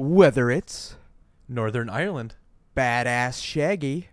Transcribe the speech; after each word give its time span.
Whether 0.00 0.48
it's 0.48 0.94
Northern 1.48 1.90
Ireland. 1.90 2.36
Badass 2.76 3.42
Shaggy 3.42 4.10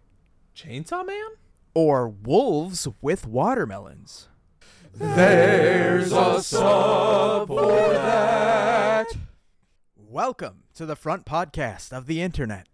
Chainsaw 0.55 1.05
Man? 1.05 1.29
or 1.75 2.09
Wolves 2.09 2.87
with 3.03 3.27
Watermelons. 3.27 4.27
There's 4.95 6.11
a 6.11 6.41
sub 6.41 7.47
for 7.49 7.69
that. 7.93 9.09
Welcome 9.95 10.63
to 10.73 10.87
the 10.87 10.95
front 10.95 11.23
podcast 11.23 11.93
of 11.95 12.07
the 12.07 12.19
internet. 12.19 12.67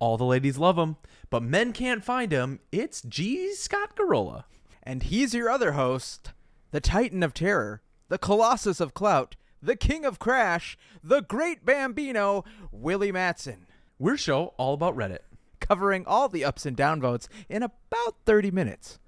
All 0.00 0.16
the 0.16 0.24
ladies 0.24 0.58
love 0.58 0.76
him, 0.76 0.96
but 1.30 1.44
men 1.44 1.72
can't 1.72 2.04
find 2.04 2.32
him. 2.32 2.58
It's 2.72 3.02
G. 3.02 3.54
Scott 3.54 3.94
Garola. 3.94 4.46
And 4.82 5.04
he's 5.04 5.32
your 5.32 5.48
other 5.48 5.72
host, 5.72 6.32
the 6.72 6.80
Titan 6.80 7.22
of 7.22 7.34
Terror, 7.34 7.82
the 8.08 8.18
Colossus 8.18 8.80
of 8.80 8.94
Clout, 8.94 9.36
the 9.62 9.76
King 9.76 10.04
of 10.04 10.18
Crash, 10.18 10.76
the 11.02 11.22
Great 11.22 11.64
Bambino, 11.64 12.44
Willie 12.72 13.12
Matson, 13.12 13.66
We're 13.98 14.16
show 14.16 14.54
all 14.56 14.74
about 14.74 14.96
Reddit. 14.96 15.20
covering 15.60 16.04
all 16.06 16.28
the 16.28 16.44
ups 16.44 16.66
and 16.66 16.76
downvotes 16.76 17.28
in 17.48 17.62
about 17.62 18.16
30 18.26 18.50
minutes. 18.50 18.98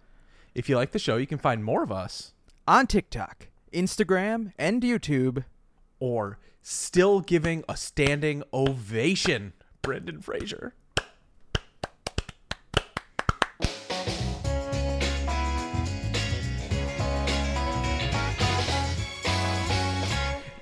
If 0.54 0.68
you 0.68 0.76
like 0.76 0.92
the 0.92 0.98
show, 1.00 1.16
you 1.16 1.26
can 1.26 1.38
find 1.38 1.64
more 1.64 1.82
of 1.82 1.90
us 1.90 2.32
On 2.68 2.86
TikTok, 2.86 3.48
Instagram, 3.72 4.52
and 4.56 4.80
YouTube. 4.82 5.44
or 5.98 6.38
still 6.62 7.20
giving 7.20 7.64
a 7.68 7.76
standing 7.76 8.42
ovation, 8.52 9.52
Brendan 9.82 10.20
Fraser. 10.22 10.74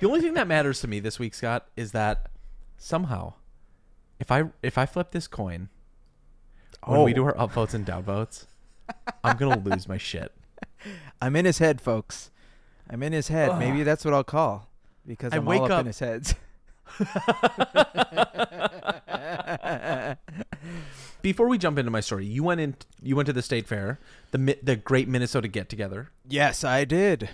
The 0.03 0.09
only 0.09 0.19
thing 0.19 0.33
that 0.33 0.49
matters 0.49 0.81
to 0.81 0.87
me 0.89 0.99
this 0.99 1.17
week, 1.17 1.33
Scott, 1.33 1.69
is 1.77 1.93
that 1.93 2.27
somehow, 2.77 3.35
if 4.19 4.31
I 4.31 4.43
if 4.61 4.77
I 4.77 4.85
flip 4.85 5.11
this 5.11 5.27
coin 5.27 5.69
when 6.85 7.03
we 7.03 7.13
Oh. 7.13 7.15
do 7.15 7.23
our 7.23 7.33
upvotes 7.35 7.73
and 7.73 7.85
downvotes, 7.85 8.45
I'm 9.23 9.37
gonna 9.37 9.59
lose 9.63 9.87
my 9.87 9.97
shit. 9.97 10.33
I'm 11.21 11.37
in 11.37 11.45
his 11.45 11.59
head, 11.59 11.79
folks. 11.79 12.31
I'm 12.89 13.01
in 13.01 13.13
his 13.13 13.29
head. 13.29 13.57
Maybe 13.57 13.83
that's 13.83 14.03
what 14.03 14.13
I'll 14.13 14.25
call 14.25 14.67
because 15.07 15.31
I 15.31 15.37
I'm 15.37 15.45
wake 15.45 15.61
all 15.61 15.67
up, 15.67 15.71
up- 15.71 15.79
in 15.79 15.85
his 15.87 15.99
heads. 15.99 16.35
Before 21.21 21.47
we 21.47 21.57
jump 21.57 21.79
into 21.79 21.91
my 21.91 22.01
story, 22.01 22.25
you 22.25 22.43
went 22.43 22.59
in. 22.59 22.75
You 23.01 23.15
went 23.15 23.27
to 23.27 23.33
the 23.33 23.41
state 23.41 23.67
fair, 23.67 23.99
the 24.31 24.57
the 24.61 24.75
Great 24.75 25.07
Minnesota 25.07 25.47
Get 25.47 25.69
Together. 25.69 26.09
yes, 26.27 26.65
I 26.65 26.83
did. 26.83 27.29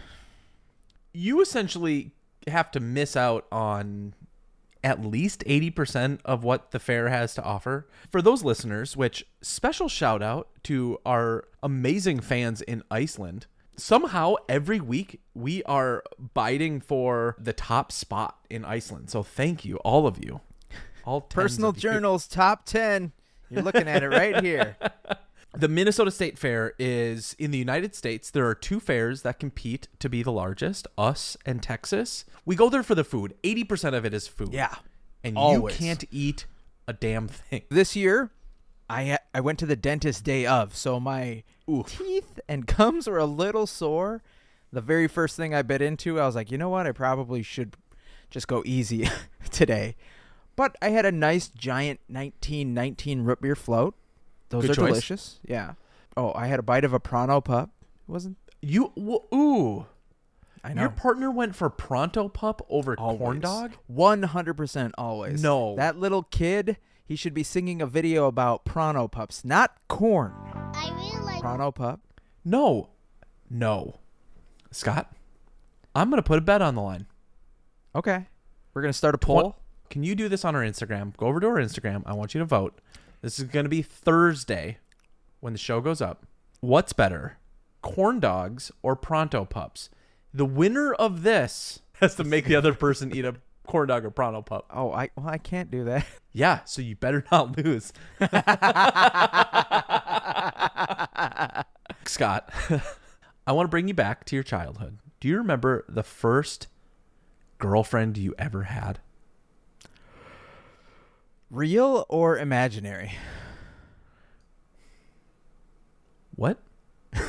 You 1.13 1.41
essentially 1.41 2.11
have 2.49 2.71
to 2.71 2.79
miss 2.79 3.15
out 3.15 3.45
on 3.51 4.13
at 4.83 5.03
least 5.03 5.43
80% 5.45 6.19
of 6.23 6.43
what 6.43 6.71
the 6.71 6.79
fair 6.79 7.09
has 7.09 7.33
to 7.35 7.43
offer. 7.43 7.87
For 8.09 8.21
those 8.21 8.43
listeners, 8.43 8.95
which 8.95 9.25
special 9.41 9.89
shout 9.89 10.21
out 10.21 10.49
to 10.63 10.99
our 11.05 11.45
amazing 11.61 12.21
fans 12.21 12.61
in 12.61 12.83
Iceland. 12.89 13.47
Somehow 13.75 14.35
every 14.47 14.79
week 14.79 15.21
we 15.33 15.63
are 15.63 16.03
biting 16.33 16.81
for 16.81 17.35
the 17.39 17.53
top 17.53 17.91
spot 17.91 18.37
in 18.49 18.65
Iceland. 18.65 19.09
So 19.09 19.23
thank 19.23 19.63
you 19.65 19.77
all 19.77 20.05
of 20.07 20.23
you. 20.23 20.41
All 21.05 21.21
Personal 21.21 21.71
of 21.71 21.77
you. 21.77 21.81
Journals 21.81 22.27
top 22.27 22.65
10. 22.65 23.11
You're 23.49 23.63
looking 23.63 23.87
at 23.87 24.03
it 24.03 24.09
right 24.09 24.43
here. 24.43 24.75
The 25.53 25.67
Minnesota 25.67 26.11
State 26.11 26.37
Fair 26.37 26.73
is 26.77 27.35
in 27.39 27.51
the 27.51 27.57
United 27.57 27.95
States. 27.95 28.29
There 28.29 28.47
are 28.47 28.53
two 28.53 28.79
fairs 28.79 29.23
that 29.23 29.39
compete 29.39 29.87
to 29.97 30.07
be 30.07 30.21
the 30.21 30.31
largest, 30.31 30.87
us 30.97 31.37
and 31.45 31.61
Texas. 31.63 32.25
We 32.45 32.55
go 32.55 32.69
there 32.69 32.83
for 32.83 32.93
the 32.93 33.03
food. 33.03 33.35
80% 33.43 33.95
of 33.95 34.05
it 34.05 34.13
is 34.13 34.27
food. 34.27 34.53
Yeah. 34.53 34.75
And 35.23 35.35
always. 35.37 35.79
you 35.79 35.85
can't 35.87 36.03
eat 36.11 36.45
a 36.87 36.93
damn 36.93 37.27
thing. 37.27 37.63
This 37.69 37.95
year, 37.95 38.31
I 38.89 39.17
I 39.33 39.41
went 39.41 39.59
to 39.59 39.65
the 39.65 39.75
dentist 39.75 40.23
day 40.23 40.45
of, 40.45 40.75
so 40.75 40.99
my 40.99 41.43
teeth 41.87 42.39
and 42.47 42.65
gums 42.77 43.07
were 43.07 43.17
a 43.17 43.25
little 43.25 43.67
sore. 43.67 44.21
The 44.71 44.81
very 44.81 45.07
first 45.07 45.35
thing 45.35 45.53
I 45.55 45.63
bit 45.63 45.81
into, 45.81 46.19
I 46.19 46.25
was 46.25 46.35
like, 46.35 46.51
you 46.51 46.57
know 46.57 46.69
what? 46.69 46.85
I 46.85 46.91
probably 46.91 47.41
should 47.41 47.75
just 48.29 48.47
go 48.47 48.61
easy 48.65 49.09
today. 49.51 49.95
But 50.55 50.75
I 50.81 50.89
had 50.89 51.05
a 51.05 51.11
nice 51.11 51.47
giant 51.47 52.01
1919 52.07 53.21
root 53.21 53.41
beer 53.41 53.55
float. 53.55 53.95
Those 54.49 54.63
Good 54.63 54.71
are 54.71 54.75
choice. 54.75 54.87
delicious. 54.89 55.39
Yeah. 55.45 55.73
Oh, 56.17 56.33
I 56.35 56.47
had 56.47 56.59
a 56.59 56.63
bite 56.63 56.83
of 56.83 56.93
a 56.93 56.99
Pronto 56.99 57.39
pup. 57.41 57.69
It 58.07 58.11
wasn't 58.11 58.37
You 58.61 58.91
w- 58.95 59.19
ooh. 59.33 59.85
I 60.63 60.73
know. 60.73 60.81
Your 60.81 60.89
partner 60.89 61.31
went 61.31 61.55
for 61.55 61.69
Pronto 61.69 62.27
Pup 62.27 62.65
over 62.69 62.93
Always. 62.99 63.19
corn 63.19 63.39
dog? 63.39 63.71
100% 63.89 64.91
always. 64.97 65.41
No. 65.41 65.75
That 65.77 65.97
little 65.97 66.23
kid, 66.23 66.75
he 67.05 67.15
should 67.15 67.33
be 67.33 67.43
singing 67.43 67.81
a 67.81 67.85
video 67.87 68.27
about 68.27 68.65
Pronto 68.65 69.07
pups, 69.07 69.45
not 69.45 69.75
corn. 69.87 70.33
I 70.73 70.89
really 70.93 71.23
like 71.23 71.39
Pronto 71.39 71.71
pup. 71.71 72.01
No. 72.43 72.89
No. 73.49 73.99
Scott, 74.71 75.13
I'm 75.95 76.09
going 76.09 76.21
to 76.21 76.27
put 76.27 76.37
a 76.39 76.41
bet 76.41 76.61
on 76.61 76.75
the 76.75 76.81
line. 76.81 77.07
Okay. 77.95 78.27
We're 78.73 78.81
going 78.81 78.91
to 78.91 78.97
start 78.97 79.15
a 79.15 79.17
poll. 79.17 79.55
Can 79.89 80.03
you 80.03 80.13
do 80.13 80.27
this 80.27 80.43
on 80.43 80.55
our 80.57 80.61
Instagram? 80.61 81.15
Go 81.15 81.27
over 81.27 81.39
to 81.39 81.47
our 81.47 81.55
Instagram. 81.55 82.03
I 82.05 82.13
want 82.13 82.33
you 82.35 82.39
to 82.39 82.45
vote. 82.45 82.79
This 83.21 83.37
is 83.37 83.45
going 83.45 83.65
to 83.65 83.69
be 83.69 83.81
Thursday 83.81 84.77
when 85.41 85.53
the 85.53 85.59
show 85.59 85.81
goes 85.81 86.01
up. 86.01 86.25
What's 86.61 86.93
better, 86.93 87.37
corn 87.81 88.19
dogs 88.19 88.71
or 88.81 88.95
pronto 88.95 89.45
pups? 89.45 89.89
The 90.33 90.45
winner 90.45 90.93
of 90.93 91.23
this 91.23 91.81
has 91.99 92.15
to 92.15 92.23
make 92.23 92.45
the 92.45 92.55
other 92.55 92.73
person 92.73 93.13
eat 93.13 93.25
a 93.25 93.35
corn 93.67 93.89
dog 93.89 94.05
or 94.05 94.09
pronto 94.09 94.41
pup. 94.41 94.65
Oh, 94.73 94.91
I 94.91 95.09
well, 95.15 95.27
I 95.27 95.37
can't 95.37 95.69
do 95.71 95.83
that. 95.85 96.05
Yeah, 96.31 96.59
so 96.63 96.83
you 96.83 96.95
better 96.95 97.25
not 97.31 97.57
lose. 97.57 97.91
Scott, 102.05 102.53
I 103.47 103.51
want 103.51 103.65
to 103.65 103.69
bring 103.69 103.87
you 103.87 103.95
back 103.95 104.25
to 104.25 104.35
your 104.35 104.43
childhood. 104.43 104.99
Do 105.19 105.27
you 105.27 105.37
remember 105.37 105.85
the 105.89 106.03
first 106.03 106.67
girlfriend 107.57 108.15
you 108.19 108.35
ever 108.37 108.63
had? 108.63 108.99
Real 111.51 112.05
or 112.09 112.37
imaginary? 112.37 113.13
What? 116.35 116.59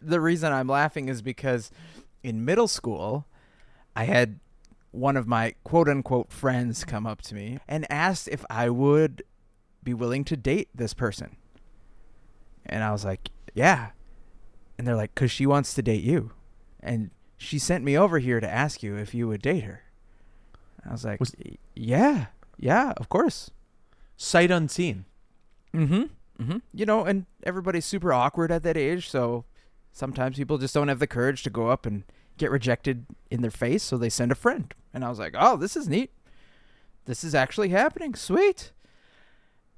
The 0.00 0.20
reason 0.20 0.52
I'm 0.52 0.68
laughing 0.68 1.08
is 1.08 1.20
because 1.20 1.70
in 2.22 2.44
middle 2.44 2.68
school, 2.68 3.26
I 3.96 4.04
had 4.04 4.38
one 4.92 5.16
of 5.16 5.26
my 5.26 5.54
quote 5.64 5.88
unquote 5.88 6.30
friends 6.30 6.84
come 6.84 7.06
up 7.06 7.22
to 7.22 7.34
me 7.34 7.58
and 7.66 7.90
asked 7.90 8.28
if 8.28 8.44
I 8.48 8.70
would 8.70 9.24
be 9.82 9.92
willing 9.94 10.24
to 10.24 10.36
date 10.36 10.68
this 10.74 10.94
person. 10.94 11.36
And 12.64 12.84
I 12.84 12.92
was 12.92 13.04
like, 13.04 13.30
yeah. 13.54 13.90
And 14.78 14.86
they're 14.86 14.96
like, 14.96 15.14
because 15.14 15.30
she 15.32 15.46
wants 15.46 15.74
to 15.74 15.82
date 15.82 16.04
you. 16.04 16.30
And 16.80 17.10
she 17.36 17.58
sent 17.58 17.82
me 17.82 17.98
over 17.98 18.18
here 18.20 18.38
to 18.38 18.48
ask 18.48 18.82
you 18.82 18.96
if 18.96 19.14
you 19.14 19.26
would 19.28 19.42
date 19.42 19.64
her. 19.64 19.82
I 20.86 20.92
was 20.92 21.04
like, 21.04 21.20
Was- 21.20 21.34
yeah, 21.74 22.26
yeah, 22.58 22.92
of 22.96 23.08
course. 23.08 23.50
Sight 24.16 24.50
unseen. 24.50 25.04
Mm-hmm. 25.74 26.04
Mm-hmm. 26.42 26.58
You 26.72 26.86
know, 26.86 27.04
and 27.04 27.26
everybody's 27.42 27.84
super 27.86 28.12
awkward 28.12 28.50
at 28.52 28.62
that 28.62 28.76
age, 28.76 29.08
so 29.10 29.44
sometimes 29.92 30.36
people 30.36 30.58
just 30.58 30.74
don't 30.74 30.88
have 30.88 30.98
the 30.98 31.06
courage 31.06 31.42
to 31.44 31.50
go 31.50 31.68
up 31.68 31.86
and 31.86 32.04
get 32.38 32.50
rejected 32.50 33.06
in 33.30 33.40
their 33.42 33.50
face, 33.50 33.82
so 33.82 33.96
they 33.96 34.10
send 34.10 34.30
a 34.30 34.34
friend. 34.34 34.74
And 34.92 35.04
I 35.04 35.08
was 35.08 35.18
like, 35.18 35.34
"Oh, 35.38 35.56
this 35.56 35.76
is 35.76 35.88
neat. 35.88 36.10
This 37.06 37.24
is 37.24 37.34
actually 37.34 37.70
happening. 37.70 38.14
Sweet." 38.14 38.72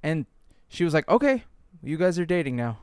And 0.02 0.26
she 0.68 0.84
was 0.84 0.94
like, 0.94 1.08
"Okay, 1.08 1.44
you 1.82 1.96
guys 1.96 2.18
are 2.18 2.26
dating 2.26 2.56
now." 2.56 2.78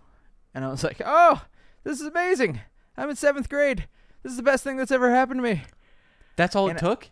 And 0.54 0.64
I 0.64 0.70
was 0.70 0.84
like, 0.84 1.02
"Oh, 1.06 1.44
this 1.84 2.00
is 2.00 2.08
amazing. 2.08 2.62
I'm 2.98 3.10
in 3.10 3.16
7th 3.18 3.50
grade. 3.50 3.88
This 4.24 4.32
is 4.32 4.38
the 4.38 4.44
best 4.44 4.64
thing 4.64 4.78
that's 4.78 4.92
ever 4.92 5.12
happened 5.12 5.40
to 5.40 5.44
me." 5.44 5.64
That's 6.38 6.56
all 6.56 6.70
And 6.70 6.78
it 6.78 6.80
took? 6.82 7.10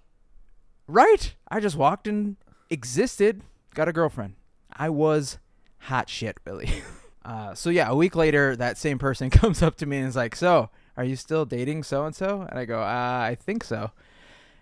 Right. 0.88 1.33
I 1.50 1.59
just 1.59 1.75
walked 1.75 2.07
and 2.07 2.35
existed, 2.69 3.41
got 3.74 3.88
a 3.88 3.94
girlfriend. 3.94 4.35
I 4.71 4.89
was 4.89 5.38
hot 5.80 6.09
shit, 6.09 6.38
really. 6.45 6.69
Uh, 7.25 7.56
so 7.56 7.69
yeah, 7.69 7.88
a 7.89 7.95
week 7.95 8.18
later, 8.18 8.53
that 8.53 8.77
same 8.77 9.00
person 9.00 9.30
comes 9.30 9.62
up 9.62 9.77
to 9.77 9.85
me 9.85 9.97
and 9.97 10.07
is 10.07 10.15
like, 10.18 10.35
"So, 10.35 10.69
are 10.97 11.06
you 11.06 11.15
still 11.15 11.45
dating 11.45 11.83
so 11.83 12.06
and 12.06 12.13
so?" 12.13 12.45
And 12.50 12.59
I 12.59 12.65
go, 12.65 12.81
uh, 12.81 13.21
"I 13.30 13.38
think 13.39 13.63
so." 13.63 13.91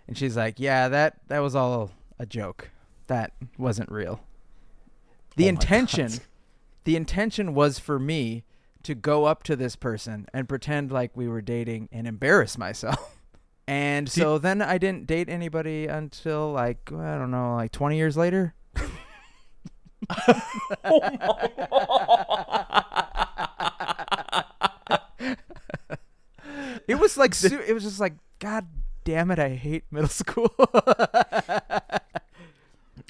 And 0.06 0.16
she's 0.16 0.36
like, 0.36 0.60
"Yeah, 0.60 0.88
that 0.88 1.16
that 1.26 1.40
was 1.40 1.56
all 1.56 1.90
a 2.20 2.24
joke. 2.24 2.70
That 3.08 3.32
wasn't 3.58 3.90
real. 3.90 4.20
The 5.34 5.46
Oh 5.46 5.48
intention, 5.48 6.12
the 6.84 6.94
intention 6.94 7.52
was 7.52 7.80
for 7.80 7.98
me 7.98 8.44
to 8.84 8.94
go 8.94 9.24
up 9.24 9.42
to 9.42 9.56
this 9.56 9.74
person 9.74 10.26
and 10.32 10.48
pretend 10.48 10.92
like 10.92 11.16
we 11.16 11.26
were 11.26 11.42
dating 11.42 11.88
and 11.90 12.06
embarrass 12.06 12.56
myself." 12.56 13.11
And 13.72 14.06
so 14.06 14.36
then 14.36 14.60
I 14.60 14.76
didn't 14.76 15.06
date 15.06 15.30
anybody 15.30 15.86
until 15.86 16.52
like 16.52 16.92
I 16.92 17.16
don't 17.16 17.30
know, 17.30 17.54
like 17.54 17.72
20 17.72 17.96
years 17.96 18.18
later. 18.18 18.54
It 26.88 26.96
was 26.98 27.16
like 27.16 27.34
su- 27.34 27.62
it 27.66 27.72
was 27.72 27.84
just 27.84 28.00
like 28.00 28.14
god 28.38 28.66
damn 29.04 29.30
it, 29.30 29.38
I 29.38 29.50
hate 29.50 29.84
middle 29.90 30.08
school. 30.08 30.52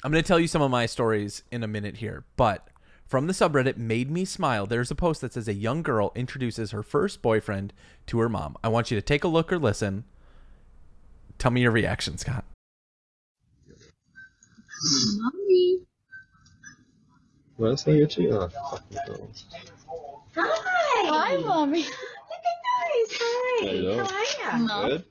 I'm 0.05 0.11
going 0.11 0.23
to 0.23 0.27
tell 0.27 0.39
you 0.39 0.47
some 0.47 0.61
of 0.61 0.69
my 0.69 0.85
stories 0.85 1.43
in 1.51 1.63
a 1.63 1.67
minute 1.67 1.97
here, 1.97 2.23
but 2.37 2.67
from 3.05 3.27
the 3.27 3.33
subreddit 3.33 3.77
Made 3.77 4.11
Me 4.11 4.25
Smile, 4.25 4.65
there's 4.67 4.91
a 4.91 4.95
post 4.95 5.21
that 5.21 5.33
says 5.33 5.47
a 5.47 5.53
young 5.53 5.81
girl 5.81 6.11
introduces 6.15 6.71
her 6.71 6.83
first 6.83 7.21
boyfriend 7.21 7.73
to 8.07 8.19
her 8.19 8.29
mom. 8.29 8.55
I 8.63 8.69
want 8.69 8.91
you 8.91 8.97
to 8.97 9.01
take 9.01 9.23
a 9.23 9.27
look 9.27 9.51
or 9.51 9.59
listen. 9.59 10.05
Tell 11.37 11.51
me 11.51 11.61
your 11.61 11.71
reaction, 11.71 12.17
Scott. 12.17 12.45
Mommy. 15.17 15.79
Was 17.57 17.87
är 17.87 17.93
det 17.93 18.17
jag 18.17 18.51
fucking 18.51 18.97
Hi. 20.35 21.07
Hi, 21.07 21.37
mommy. 21.37 21.83
Look 21.83 21.87
at 21.87 22.59
nice. 22.89 23.19
Hi. 23.21 23.67
Hello. 23.67 23.97
How 23.97 24.03
are 24.03 24.59
you? 24.59 24.67
Mom, 24.67 24.89
Good? 24.89 25.03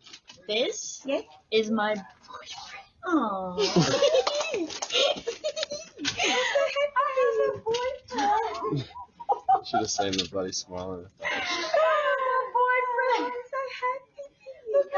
this 0.49 1.03
yeah? 1.07 1.21
is 1.51 1.71
my 1.71 1.95
boyfriend. 1.95 2.87
Oh. 3.07 3.57
I 3.59 4.69
have 7.19 7.39
a 7.49 7.59
boyfriend. 7.65 8.89
Should 9.65 9.81
have 9.81 9.91
seen 9.91 10.13
the 10.13 10.29
bloody 10.31 10.53
smile. 10.53 10.91
on 10.91 10.99
her 10.99 11.11
face. 11.21 11.31
boyfriend. 12.53 13.33
I'm 13.33 13.43
so 13.51 13.59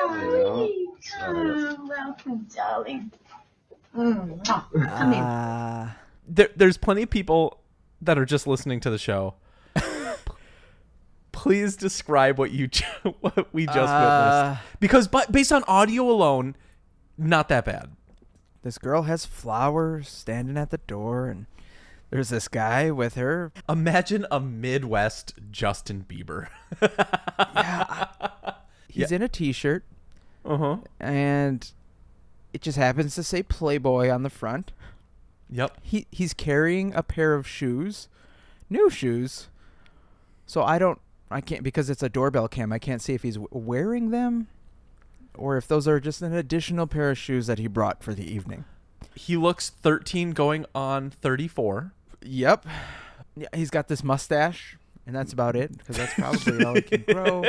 happy. 0.09 0.27
Look 0.27 1.19
know. 1.19 1.77
Oh, 1.77 1.87
welcome, 1.89 2.47
darling. 2.55 3.11
Mm. 3.97 4.41
Oh, 4.49 4.67
come 4.73 5.13
in. 5.13 5.19
Uh, 5.21 5.93
There, 6.27 6.49
there's 6.57 6.77
plenty 6.77 7.03
of 7.03 7.11
people 7.11 7.61
that 8.01 8.19
are 8.19 8.25
just 8.25 8.47
listening 8.47 8.81
to 8.81 8.91
the 8.91 8.99
show. 8.99 9.35
Please 11.33 11.77
describe 11.77 12.39
what 12.39 12.51
you 12.53 12.69
what 13.21 13.53
we 13.53 13.67
just 13.67 13.79
Uh, 13.79 14.57
witnessed, 14.57 14.81
because 14.81 15.09
but 15.09 15.31
based 15.33 15.53
on 15.53 15.63
audio 15.69 16.09
alone, 16.11 16.57
not 17.19 17.49
that 17.49 17.65
bad. 17.65 17.91
this 18.63 18.79
girl 18.79 19.03
has 19.03 19.27
flowers 19.27 20.09
standing 20.09 20.57
at 20.57 20.71
the 20.71 20.79
door, 20.79 21.27
and 21.29 21.47
there's 22.11 22.29
this 22.31 22.49
guy 22.49 22.91
with 22.91 23.15
her. 23.15 23.53
Imagine 23.69 24.27
a 24.31 24.41
Midwest 24.41 25.35
Justin 25.51 26.05
Bieber. 26.09 26.49
yeah. 27.55 28.07
He's 28.89 29.11
in 29.13 29.23
a 29.23 29.29
t-shirt, 29.29 29.85
uh 30.45 30.57
huh. 30.57 30.77
and 31.01 31.71
it 32.53 32.63
just 32.63 32.79
happens 32.79 33.15
to 33.17 33.23
say 33.23 33.43
Playboy 33.43 34.11
on 34.11 34.23
the 34.23 34.31
front. 34.31 34.73
Yep. 35.51 35.79
He 35.83 36.07
he's 36.11 36.35
carrying 36.35 36.95
a 36.95 37.03
pair 37.03 37.35
of 37.35 37.47
shoes, 37.47 38.09
new 38.71 38.89
shoes. 38.91 39.49
So 40.47 40.63
I 40.63 40.79
don't, 40.79 41.01
I 41.31 41.41
can't 41.41 41.63
because 41.63 41.91
it's 41.91 42.03
a 42.03 42.09
doorbell 42.09 42.49
cam. 42.49 42.73
I 42.73 42.79
can't 42.79 43.03
see 43.03 43.15
if 43.15 43.23
he's 43.23 43.39
wearing 43.51 44.11
them, 44.11 44.49
or 45.35 45.57
if 45.57 45.67
those 45.67 45.89
are 45.89 46.01
just 46.01 46.23
an 46.23 46.33
additional 46.33 46.87
pair 46.87 47.11
of 47.11 47.19
shoes 47.19 47.47
that 47.47 47.59
he 47.59 47.67
brought 47.67 48.03
for 48.03 48.15
the 48.15 48.31
evening. 48.31 48.65
He 49.15 49.37
looks 49.37 49.71
13 49.71 50.33
going 50.33 50.67
on 50.75 51.11
34. 51.11 51.93
Yep. 52.23 52.67
Yeah, 53.37 53.49
he's 53.55 53.71
got 53.71 53.89
this 53.89 54.05
mustache, 54.05 54.77
and 55.07 55.15
that's 55.15 55.33
about 55.33 55.57
it 55.57 55.77
because 55.77 55.97
that's 55.97 56.15
probably 56.15 56.65
all 56.65 56.75
he 56.75 56.83
can 56.83 57.03
grow. 57.09 57.45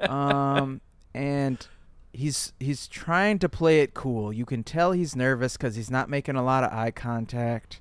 Um, 0.00 0.80
and 1.14 1.66
he's 2.16 2.52
he's 2.58 2.86
trying 2.88 3.38
to 3.40 3.48
play 3.48 3.80
it 3.80 3.94
cool. 3.94 4.32
You 4.32 4.44
can 4.44 4.64
tell 4.64 4.92
he's 4.92 5.14
nervous 5.14 5.56
because 5.56 5.76
he's 5.76 5.90
not 5.90 6.08
making 6.08 6.36
a 6.36 6.42
lot 6.42 6.64
of 6.64 6.72
eye 6.72 6.90
contact, 6.90 7.80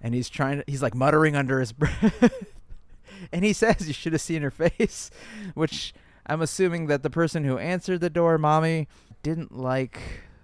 and 0.00 0.14
he's 0.14 0.28
trying 0.28 0.58
to. 0.58 0.64
He's 0.66 0.82
like 0.82 0.94
muttering 0.94 1.36
under 1.36 1.60
his 1.60 1.72
breath, 1.72 2.44
and 3.32 3.44
he 3.44 3.52
says, 3.52 3.86
"You 3.86 3.92
should 3.92 4.12
have 4.12 4.22
seen 4.22 4.42
her 4.42 4.50
face," 4.50 5.10
which 5.54 5.92
I'm 6.26 6.40
assuming 6.40 6.86
that 6.86 7.02
the 7.02 7.10
person 7.10 7.44
who 7.44 7.58
answered 7.58 8.00
the 8.00 8.10
door, 8.10 8.38
mommy, 8.38 8.88
didn't 9.22 9.56
like. 9.56 10.00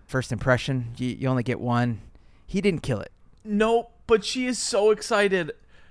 First 0.06 0.30
impression, 0.30 0.92
you, 0.98 1.08
you 1.08 1.28
only 1.28 1.42
get 1.42 1.58
one. 1.58 2.00
He 2.46 2.60
didn't 2.60 2.84
kill 2.84 3.00
it. 3.00 3.10
No, 3.44 3.88
but 4.06 4.24
she 4.24 4.46
is 4.46 4.56
so 4.56 4.92
excited. 4.92 5.50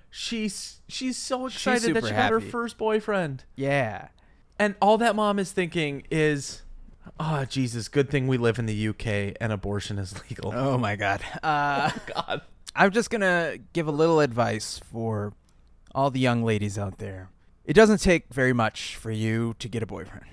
She's 0.10 0.80
she's 0.88 1.18
so 1.18 1.50
She's 1.50 1.58
excited 1.58 1.96
that 1.96 2.04
super 2.04 2.08
she 2.08 2.14
got 2.14 2.32
her 2.32 2.40
first 2.40 2.78
boyfriend. 2.78 3.44
Yeah. 3.58 4.08
And 4.58 4.76
all 4.82 4.98
that 5.00 5.18
mom 5.18 5.38
is 5.38 5.52
thinking 5.52 6.04
is, 6.10 6.62
oh, 7.20 7.46
Jesus, 7.46 7.88
good 7.88 8.10
thing 8.10 8.28
we 8.28 8.38
live 8.38 8.60
in 8.60 8.66
the 8.66 8.88
UK 8.90 9.36
and 9.40 9.52
abortion 9.52 9.98
is 10.00 10.14
legal. 10.30 10.52
Oh 10.56 10.78
my 10.78 10.96
god. 10.96 11.22
Uh, 11.44 11.92
God. 12.14 12.42
I'm 12.76 12.92
just 12.92 13.10
gonna 13.10 13.58
give 13.74 13.88
a 13.88 13.92
little 13.92 14.20
advice 14.20 14.80
for 14.92 15.34
all 15.94 16.12
the 16.12 16.20
young 16.20 16.44
ladies 16.44 16.78
out 16.78 16.98
there. 16.98 17.30
It 17.64 17.74
doesn't 17.74 18.00
take 18.00 18.34
very 18.34 18.54
much 18.54 18.96
for 18.96 19.12
you 19.12 19.56
to 19.60 19.68
get 19.70 19.82
a 19.82 19.86
boyfriend. 19.86 20.26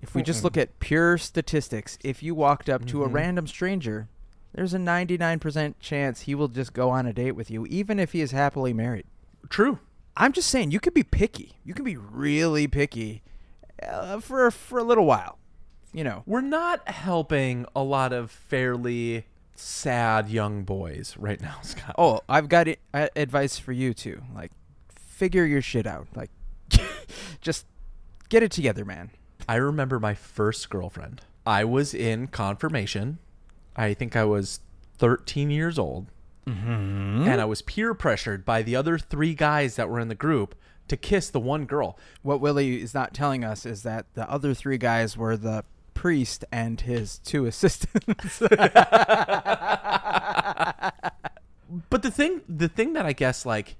If 0.00 0.14
we 0.14 0.22
just 0.22 0.44
look 0.44 0.56
at 0.56 0.78
pure 0.78 1.18
statistics, 1.18 1.98
if 2.04 2.22
you 2.22 2.34
walked 2.34 2.68
up 2.68 2.84
to 2.86 3.02
a 3.02 3.08
Mhm. 3.08 3.12
random 3.14 3.46
stranger, 3.46 4.08
there's 4.52 4.72
a 4.72 4.78
99% 4.78 5.80
chance 5.80 6.22
he 6.22 6.34
will 6.34 6.48
just 6.48 6.72
go 6.72 6.90
on 6.90 7.06
a 7.06 7.12
date 7.12 7.32
with 7.32 7.50
you, 7.50 7.66
even 7.66 7.98
if 7.98 8.12
he 8.12 8.20
is 8.20 8.30
happily 8.30 8.72
married. 8.72 9.06
True. 9.48 9.80
I'm 10.16 10.32
just 10.32 10.48
saying, 10.48 10.70
you 10.70 10.80
could 10.80 10.94
be 10.94 11.02
picky. 11.02 11.56
You 11.64 11.74
can 11.74 11.84
be 11.84 11.96
really 11.96 12.66
picky 12.68 13.22
uh, 13.82 14.20
for 14.20 14.50
for 14.50 14.78
a 14.78 14.84
little 14.84 15.04
while. 15.04 15.38
You 15.96 16.04
know. 16.04 16.22
We're 16.26 16.42
not 16.42 16.86
helping 16.90 17.64
a 17.74 17.82
lot 17.82 18.12
of 18.12 18.30
fairly 18.30 19.24
sad 19.54 20.28
young 20.28 20.62
boys 20.62 21.16
right 21.18 21.40
now, 21.40 21.56
Scott. 21.62 21.94
Oh, 21.96 22.20
I've 22.28 22.50
got 22.50 22.68
it, 22.68 22.80
uh, 22.92 23.08
advice 23.16 23.58
for 23.58 23.72
you 23.72 23.94
too. 23.94 24.20
Like, 24.34 24.52
figure 24.90 25.46
your 25.46 25.62
shit 25.62 25.86
out. 25.86 26.08
Like, 26.14 26.30
just 27.40 27.64
get 28.28 28.42
it 28.42 28.52
together, 28.52 28.84
man. 28.84 29.10
I 29.48 29.54
remember 29.54 29.98
my 29.98 30.12
first 30.12 30.68
girlfriend. 30.68 31.22
I 31.46 31.64
was 31.64 31.94
in 31.94 32.26
confirmation. 32.26 33.16
I 33.74 33.94
think 33.94 34.14
I 34.16 34.24
was 34.24 34.60
13 34.98 35.50
years 35.50 35.78
old. 35.78 36.08
Mm-hmm. 36.46 37.26
And 37.26 37.40
I 37.40 37.46
was 37.46 37.62
peer 37.62 37.94
pressured 37.94 38.44
by 38.44 38.62
the 38.62 38.76
other 38.76 38.98
three 38.98 39.32
guys 39.32 39.76
that 39.76 39.88
were 39.88 39.98
in 39.98 40.08
the 40.08 40.14
group 40.14 40.54
to 40.88 40.96
kiss 40.98 41.30
the 41.30 41.40
one 41.40 41.64
girl. 41.64 41.98
What 42.20 42.42
Willie 42.42 42.82
is 42.82 42.92
not 42.92 43.14
telling 43.14 43.44
us 43.44 43.64
is 43.64 43.82
that 43.84 44.12
the 44.12 44.30
other 44.30 44.52
three 44.52 44.76
guys 44.76 45.16
were 45.16 45.38
the 45.38 45.64
priest 45.96 46.44
and 46.52 46.80
his 46.82 47.18
two 47.18 47.46
assistants. 47.46 48.40
But 51.90 52.02
the 52.02 52.12
thing, 52.12 52.42
the 52.48 52.68
thing 52.68 52.92
that 52.92 53.04
I 53.06 53.12
guess 53.12 53.44
like 53.44 53.74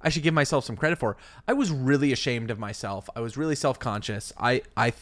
I 0.00 0.08
should 0.08 0.24
give 0.24 0.34
myself 0.34 0.64
some 0.64 0.74
credit 0.76 0.98
for, 0.98 1.16
I 1.46 1.52
was 1.52 1.70
really 1.70 2.12
ashamed 2.12 2.50
of 2.50 2.58
myself. 2.58 3.08
I 3.14 3.20
was 3.20 3.36
really 3.36 3.54
self 3.54 3.78
conscious. 3.78 4.32
I 4.36 4.62
I 4.76 4.92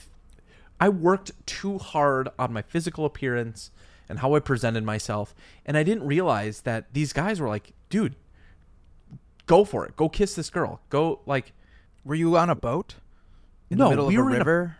I 0.79 0.91
worked 0.91 1.33
too 1.47 1.79
hard 1.79 2.29
on 2.39 2.53
my 2.53 2.61
physical 2.61 3.07
appearance 3.07 3.71
and 4.09 4.19
how 4.19 4.35
I 4.35 4.41
presented 4.41 4.85
myself, 4.85 5.35
and 5.65 5.79
I 5.79 5.83
didn't 5.83 6.07
realize 6.07 6.61
that 6.63 6.93
these 6.93 7.15
guys 7.15 7.41
were 7.41 7.49
like, 7.49 7.73
"Dude, 7.89 8.17
go 9.47 9.65
for 9.65 9.87
it. 9.87 9.97
Go 9.97 10.09
kiss 10.11 10.35
this 10.35 10.51
girl. 10.51 10.81
Go 10.91 11.21
like." 11.27 11.53
were 12.03 12.15
you 12.15 12.35
on 12.35 12.49
a 12.49 12.55
boat 12.55 12.95
in 13.69 13.77
No, 13.77 13.85
the 13.85 13.91
middle 13.91 14.07
we 14.07 14.15
of 14.17 14.21
a 14.21 14.25
were 14.25 14.31
in 14.31 14.37
a- 14.37 14.39
river? 14.39 14.77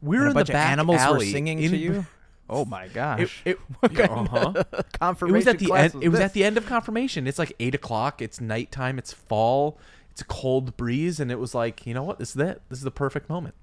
We 0.00 0.16
and 0.16 0.22
were 0.22 0.26
a 0.26 0.30
in 0.30 0.34
bunch 0.34 0.46
the 0.48 0.52
of 0.52 0.54
back 0.54 0.72
animals 0.72 0.98
were 0.98 1.02
alley 1.04 1.30
singing 1.32 1.58
in- 1.60 1.70
to 1.70 1.76
you. 1.76 2.06
Oh 2.50 2.64
my 2.64 2.88
gosh! 2.88 3.42
It, 3.44 3.50
it, 3.50 3.58
What 3.80 3.92
yeah, 3.92 4.06
kind 4.06 4.26
uh-huh. 4.26 4.64
of 5.02 5.22
It 5.22 5.32
was 5.32 5.46
at 5.46 5.58
the 5.58 5.70
end. 5.70 5.92
was 5.92 6.02
It 6.02 6.08
was 6.08 6.18
this? 6.18 6.24
at 6.24 6.32
the 6.32 6.44
end 6.44 6.56
of 6.56 6.64
confirmation. 6.64 7.26
It's 7.26 7.38
like 7.38 7.52
eight 7.60 7.74
o'clock. 7.74 8.22
It's 8.22 8.40
nighttime. 8.40 8.98
It's 8.98 9.12
fall. 9.12 9.78
It's 10.10 10.22
a 10.22 10.24
cold 10.24 10.74
breeze, 10.78 11.20
and 11.20 11.30
it 11.30 11.38
was 11.38 11.54
like, 11.54 11.86
you 11.86 11.92
know 11.92 12.02
what? 12.02 12.18
This 12.18 12.30
is 12.30 12.40
it. 12.40 12.62
This 12.70 12.78
is 12.78 12.84
the 12.84 12.90
perfect 12.90 13.28
moment. 13.28 13.54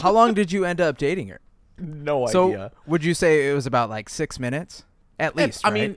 How 0.00 0.12
long 0.12 0.34
did 0.34 0.52
you 0.52 0.64
end 0.64 0.80
up 0.80 0.98
dating 0.98 1.28
her? 1.28 1.40
No 1.78 2.26
So, 2.26 2.70
would 2.86 3.04
you 3.04 3.14
say 3.14 3.50
it 3.50 3.54
was 3.54 3.66
about 3.66 3.90
like 3.90 4.08
six 4.08 4.38
minutes, 4.38 4.84
at 5.18 5.36
least? 5.36 5.64
I 5.64 5.68
right? 5.70 5.74
mean, 5.74 5.96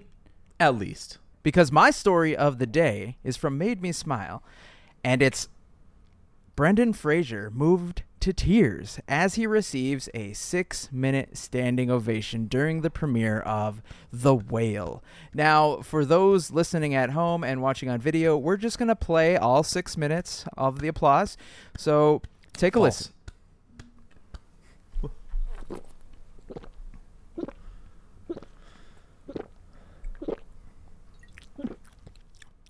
at 0.59 0.75
least. 0.75 1.17
Because 1.47 1.71
my 1.71 1.89
story 1.89 2.35
of 2.35 2.57
the 2.57 2.65
day 2.65 3.15
is 3.23 3.37
from 3.37 3.57
Made 3.57 3.81
Me 3.81 3.93
Smile, 3.93 4.43
and 5.01 5.21
it's 5.21 5.47
Brendan 6.57 6.91
Fraser 6.91 7.49
moved 7.51 8.03
to 8.19 8.33
tears 8.33 8.99
as 9.07 9.35
he 9.35 9.47
receives 9.47 10.09
a 10.13 10.33
six 10.33 10.89
minute 10.91 11.37
standing 11.37 11.89
ovation 11.89 12.47
during 12.47 12.81
the 12.81 12.89
premiere 12.89 13.39
of 13.39 13.81
The 14.11 14.35
Whale. 14.35 15.01
Now, 15.33 15.77
for 15.77 16.03
those 16.03 16.51
listening 16.51 16.93
at 16.93 17.11
home 17.11 17.45
and 17.45 17.61
watching 17.61 17.89
on 17.89 18.01
video, 18.01 18.35
we're 18.35 18.57
just 18.57 18.77
going 18.77 18.89
to 18.89 18.95
play 18.97 19.37
all 19.37 19.63
six 19.63 19.95
minutes 19.95 20.43
of 20.57 20.79
the 20.79 20.89
applause. 20.89 21.37
So 21.77 22.23
take 22.51 22.75
a 22.75 22.79
False. 22.79 22.83
listen. 22.83 23.13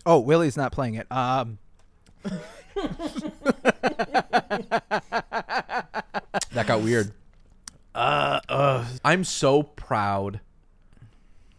Oh, 0.08 0.20
Willie's 0.20 0.56
not 0.56 0.72
playing 0.72 0.96
it. 0.96 1.06
Um, 1.12 1.60
That 6.54 6.66
got 6.66 6.82
weird. 6.82 7.12
Uh, 7.94 8.40
uh, 8.48 8.86
I'm 9.04 9.24
so 9.24 9.64
proud 9.64 10.40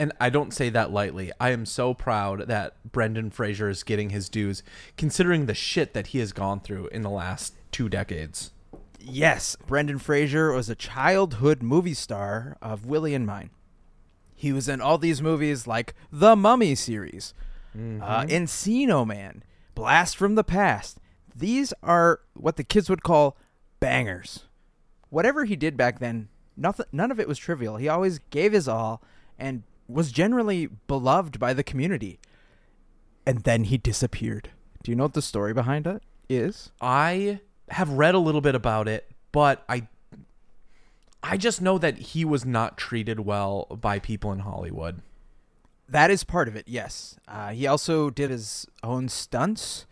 And 0.00 0.12
I 0.20 0.30
don't 0.30 0.54
say 0.54 0.70
that 0.70 0.92
lightly. 0.92 1.32
I 1.40 1.50
am 1.50 1.66
so 1.66 1.92
proud 1.92 2.46
that 2.46 2.76
Brendan 2.90 3.30
Fraser 3.30 3.68
is 3.68 3.82
getting 3.82 4.10
his 4.10 4.28
dues, 4.28 4.62
considering 4.96 5.46
the 5.46 5.54
shit 5.54 5.92
that 5.94 6.08
he 6.08 6.20
has 6.20 6.32
gone 6.32 6.60
through 6.60 6.86
in 6.88 7.02
the 7.02 7.10
last 7.10 7.54
two 7.72 7.88
decades. 7.88 8.52
Yes, 9.00 9.56
Brendan 9.66 9.98
Fraser 9.98 10.52
was 10.52 10.68
a 10.70 10.76
childhood 10.76 11.62
movie 11.62 11.94
star 11.94 12.56
of 12.62 12.86
Willie 12.86 13.14
and 13.14 13.26
mine. 13.26 13.50
He 14.36 14.52
was 14.52 14.68
in 14.68 14.80
all 14.80 14.98
these 14.98 15.20
movies 15.20 15.66
like 15.66 15.94
the 16.12 16.36
Mummy 16.36 16.76
series, 16.76 17.34
uh, 17.74 18.24
Encino 18.24 19.06
Man, 19.06 19.42
Blast 19.74 20.16
from 20.16 20.34
the 20.34 20.44
Past. 20.44 20.98
These 21.34 21.72
are 21.82 22.20
what 22.34 22.56
the 22.56 22.64
kids 22.64 22.90
would 22.90 23.02
call 23.02 23.36
bangers. 23.80 24.44
Whatever 25.10 25.44
he 25.44 25.56
did 25.56 25.76
back 25.76 26.00
then, 26.00 26.28
nothing, 26.56 26.86
none 26.92 27.10
of 27.10 27.20
it 27.20 27.28
was 27.28 27.38
trivial. 27.38 27.76
He 27.76 27.88
always 27.88 28.18
gave 28.30 28.52
his 28.52 28.68
all 28.68 29.02
and 29.38 29.62
was 29.88 30.12
generally 30.12 30.66
beloved 30.86 31.38
by 31.38 31.54
the 31.54 31.62
community. 31.62 32.18
And 33.24 33.44
then 33.44 33.64
he 33.64 33.78
disappeared. 33.78 34.50
Do 34.82 34.90
you 34.90 34.96
know 34.96 35.04
what 35.04 35.14
the 35.14 35.22
story 35.22 35.54
behind 35.54 35.86
it 35.86 36.02
is? 36.28 36.70
I 36.80 37.40
have 37.68 37.90
read 37.90 38.14
a 38.14 38.18
little 38.18 38.40
bit 38.40 38.54
about 38.54 38.88
it, 38.88 39.10
but 39.32 39.64
I 39.68 39.88
I 41.22 41.36
just 41.36 41.60
know 41.60 41.78
that 41.78 41.98
he 41.98 42.24
was 42.24 42.44
not 42.44 42.76
treated 42.76 43.20
well 43.20 43.66
by 43.66 43.98
people 43.98 44.32
in 44.32 44.40
Hollywood. 44.40 45.02
That 45.88 46.10
is 46.10 46.22
part 46.22 46.48
of 46.48 46.56
it, 46.56 46.68
yes. 46.68 47.16
Uh, 47.26 47.50
he 47.50 47.66
also 47.66 48.10
did 48.10 48.30
his 48.30 48.66
own 48.82 49.08
stunts 49.08 49.86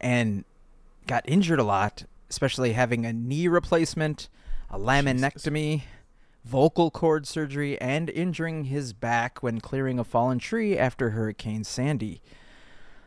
and 0.00 0.44
got 1.06 1.28
injured 1.28 1.58
a 1.58 1.64
lot, 1.64 2.04
especially 2.30 2.72
having 2.72 3.04
a 3.04 3.12
knee 3.12 3.46
replacement, 3.48 4.30
a 4.70 4.78
laminectomy, 4.78 5.82
vocal 6.44 6.90
cord 6.90 7.26
surgery, 7.26 7.78
and 7.80 8.08
injuring 8.08 8.64
his 8.64 8.94
back 8.94 9.42
when 9.42 9.60
clearing 9.60 9.98
a 9.98 10.04
fallen 10.04 10.38
tree 10.38 10.78
after 10.78 11.10
Hurricane 11.10 11.64
Sandy. 11.64 12.22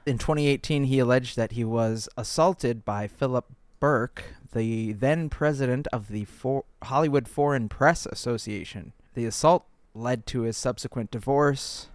In 0.05 0.17
2018, 0.17 0.85
he 0.85 0.99
alleged 0.99 1.35
that 1.37 1.53
he 1.53 1.63
was 1.63 2.07
assaulted 2.15 2.85
by 2.85 3.07
Philip 3.07 3.45
Berk, 3.79 4.35
the 4.53 4.93
then 4.93 5.29
president 5.29 5.87
of 5.91 6.07
the 6.07 6.25
For- 6.25 6.65
Hollywood 6.83 7.27
Foreign 7.27 7.67
Press 7.67 8.05
Association. 8.05 8.93
The 9.15 9.25
assault 9.25 9.65
led 9.93 10.25
to 10.27 10.41
his 10.41 10.55
subsequent 10.55 11.11
divorce 11.11 11.89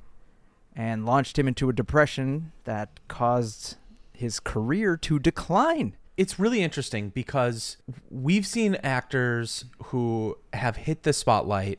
and 0.75 1.05
launched 1.05 1.39
him 1.39 1.49
into 1.49 1.69
a 1.69 1.73
depression 1.73 2.53
that 2.65 3.01
caused 3.09 3.77
his 4.13 4.41
career 4.41 4.97
to 4.97 5.19
decline. 5.19 5.97
It's 6.17 6.39
really 6.39 6.63
interesting 6.63 7.11
because 7.11 7.79
we've 8.11 8.47
seen 8.47 8.77
actors 8.77 9.65
who 9.87 10.39
have 10.53 10.77
hit 10.77 11.03
the 11.03 11.13
spotlight 11.13 11.79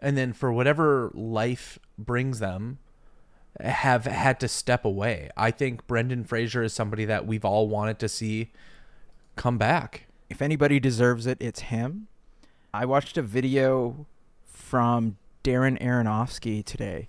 and 0.00 0.16
then 0.16 0.32
for 0.32 0.52
whatever 0.52 1.10
life 1.14 1.78
brings 1.98 2.38
them 2.38 2.78
have 3.60 4.04
had 4.04 4.38
to 4.40 4.48
step 4.48 4.84
away. 4.84 5.30
I 5.36 5.50
think 5.50 5.86
Brendan 5.86 6.24
Fraser 6.24 6.62
is 6.62 6.72
somebody 6.72 7.04
that 7.06 7.26
we've 7.26 7.44
all 7.44 7.68
wanted 7.68 7.98
to 8.00 8.08
see 8.08 8.50
come 9.34 9.58
back. 9.58 10.06
If 10.28 10.42
anybody 10.42 10.80
deserves 10.80 11.26
it, 11.26 11.38
it's 11.40 11.60
him. 11.60 12.08
I 12.74 12.84
watched 12.84 13.16
a 13.16 13.22
video 13.22 14.06
from 14.44 15.16
Darren 15.44 15.80
Aronofsky 15.80 16.64
today 16.64 17.08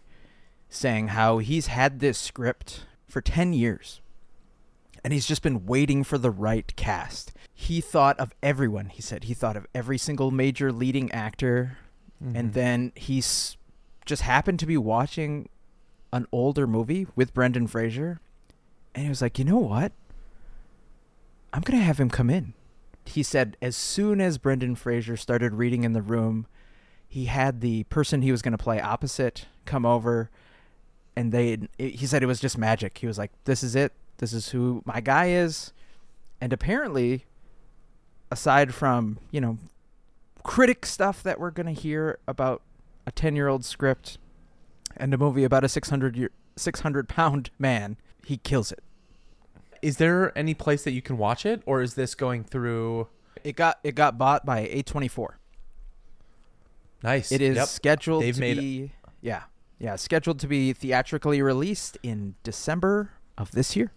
saying 0.70 1.10
how 1.10 1.38
he's 1.38 1.68
had 1.68 2.00
this 2.00 2.18
script 2.18 2.86
for 3.08 3.22
10 3.22 3.54
years 3.54 4.02
and 5.04 5.14
he's 5.14 5.26
just 5.26 5.42
been 5.42 5.66
waiting 5.66 6.04
for 6.04 6.18
the 6.18 6.32
right 6.32 6.76
cast. 6.76 7.32
He 7.54 7.80
thought 7.80 8.20
of 8.20 8.34
everyone, 8.44 8.90
he 8.90 9.02
said. 9.02 9.26
He 9.26 9.34
thought 9.34 9.56
of 9.56 9.66
every 9.74 9.98
single 9.98 10.32
major 10.32 10.72
leading 10.72 11.12
actor 11.12 11.78
and 12.20 12.36
mm-hmm. 12.36 12.52
then 12.52 12.92
he's 12.96 13.58
just 14.06 14.24
happened 14.24 14.60
to 14.60 14.66
be 14.66 14.78
watching 14.78 15.50
an 16.12 16.26
older 16.32 16.68
movie 16.68 17.08
with 17.16 17.34
Brendan 17.34 17.68
Fraser 17.68 18.20
and 18.96 19.04
he 19.04 19.10
was 19.10 19.22
like, 19.22 19.38
"You 19.38 19.46
know 19.46 19.60
what? 19.60 19.92
I'm 21.54 21.62
going 21.62 21.78
to 21.78 21.86
have 21.86 22.00
him 22.00 22.10
come 22.10 22.30
in." 22.30 22.54
He 23.06 23.22
said 23.22 23.56
as 23.62 23.76
soon 23.76 24.20
as 24.20 24.38
Brendan 24.38 24.76
Fraser 24.76 25.16
started 25.16 25.54
reading 25.54 25.84
in 25.84 25.94
the 25.94 26.02
room, 26.02 26.48
he 27.08 27.26
had 27.26 27.62
the 27.62 27.84
person 27.86 28.22
he 28.22 28.32
was 28.32 28.42
going 28.42 28.58
to 28.58 28.58
play 28.58 28.82
opposite 28.82 29.46
come 29.66 29.86
over 29.86 30.30
and 31.18 31.32
they 31.32 31.58
he 31.78 32.06
said 32.06 32.22
it 32.24 32.28
was 32.28 32.40
just 32.40 32.58
magic. 32.58 33.00
He 33.00 33.08
was 33.08 33.18
like, 33.18 33.32
"This 33.46 33.64
is 33.64 33.76
it. 33.76 33.92
This 34.20 34.32
is 34.32 34.50
who 34.50 34.82
my 34.86 35.02
guy 35.02 35.30
is." 35.32 35.74
And 36.40 36.54
apparently 36.54 37.26
aside 38.32 38.74
from, 38.74 39.18
you 39.32 39.42
know, 39.42 39.58
critic 40.44 40.86
stuff 40.86 41.24
that 41.24 41.40
we're 41.40 41.50
going 41.52 41.66
to 41.74 41.82
hear 41.82 42.20
about 42.28 42.62
a 43.08 43.12
10-year-old 43.12 43.66
script 43.66 44.18
and 44.96 45.14
a 45.14 45.18
movie 45.18 45.44
about 45.44 45.64
a 45.64 45.70
600 45.70 46.16
year 46.16 46.30
600 46.56 47.08
pound 47.10 47.50
man, 47.58 47.98
he 48.26 48.38
kills 48.38 48.72
it. 48.72 48.84
Is 49.82 49.98
there 49.98 50.38
any 50.38 50.54
place 50.54 50.84
that 50.84 50.92
you 50.92 51.02
can 51.02 51.18
watch 51.18 51.46
it 51.46 51.62
or 51.66 51.82
is 51.82 51.96
this 51.96 52.14
going 52.16 52.44
through 52.44 53.08
It 53.44 53.56
got 53.56 53.80
it 53.84 53.96
got 53.96 54.18
bought 54.18 54.46
by 54.46 54.68
A24. 54.68 55.30
Nice. 57.04 57.32
It 57.32 57.42
is 57.42 57.56
Yep. 57.56 57.68
scheduled 57.68 58.24
They've 58.24 58.36
to 58.36 58.40
made- 58.42 58.58
be 58.60 58.92
yeah. 59.22 59.44
Yeah, 59.80 59.96
scheduled 59.96 60.40
to 60.40 60.48
be 60.48 60.74
theatrically 60.74 61.42
released 61.42 61.98
in 62.02 62.36
December 62.44 63.12
of 63.38 63.52
this 63.52 63.76
year. 63.76 63.92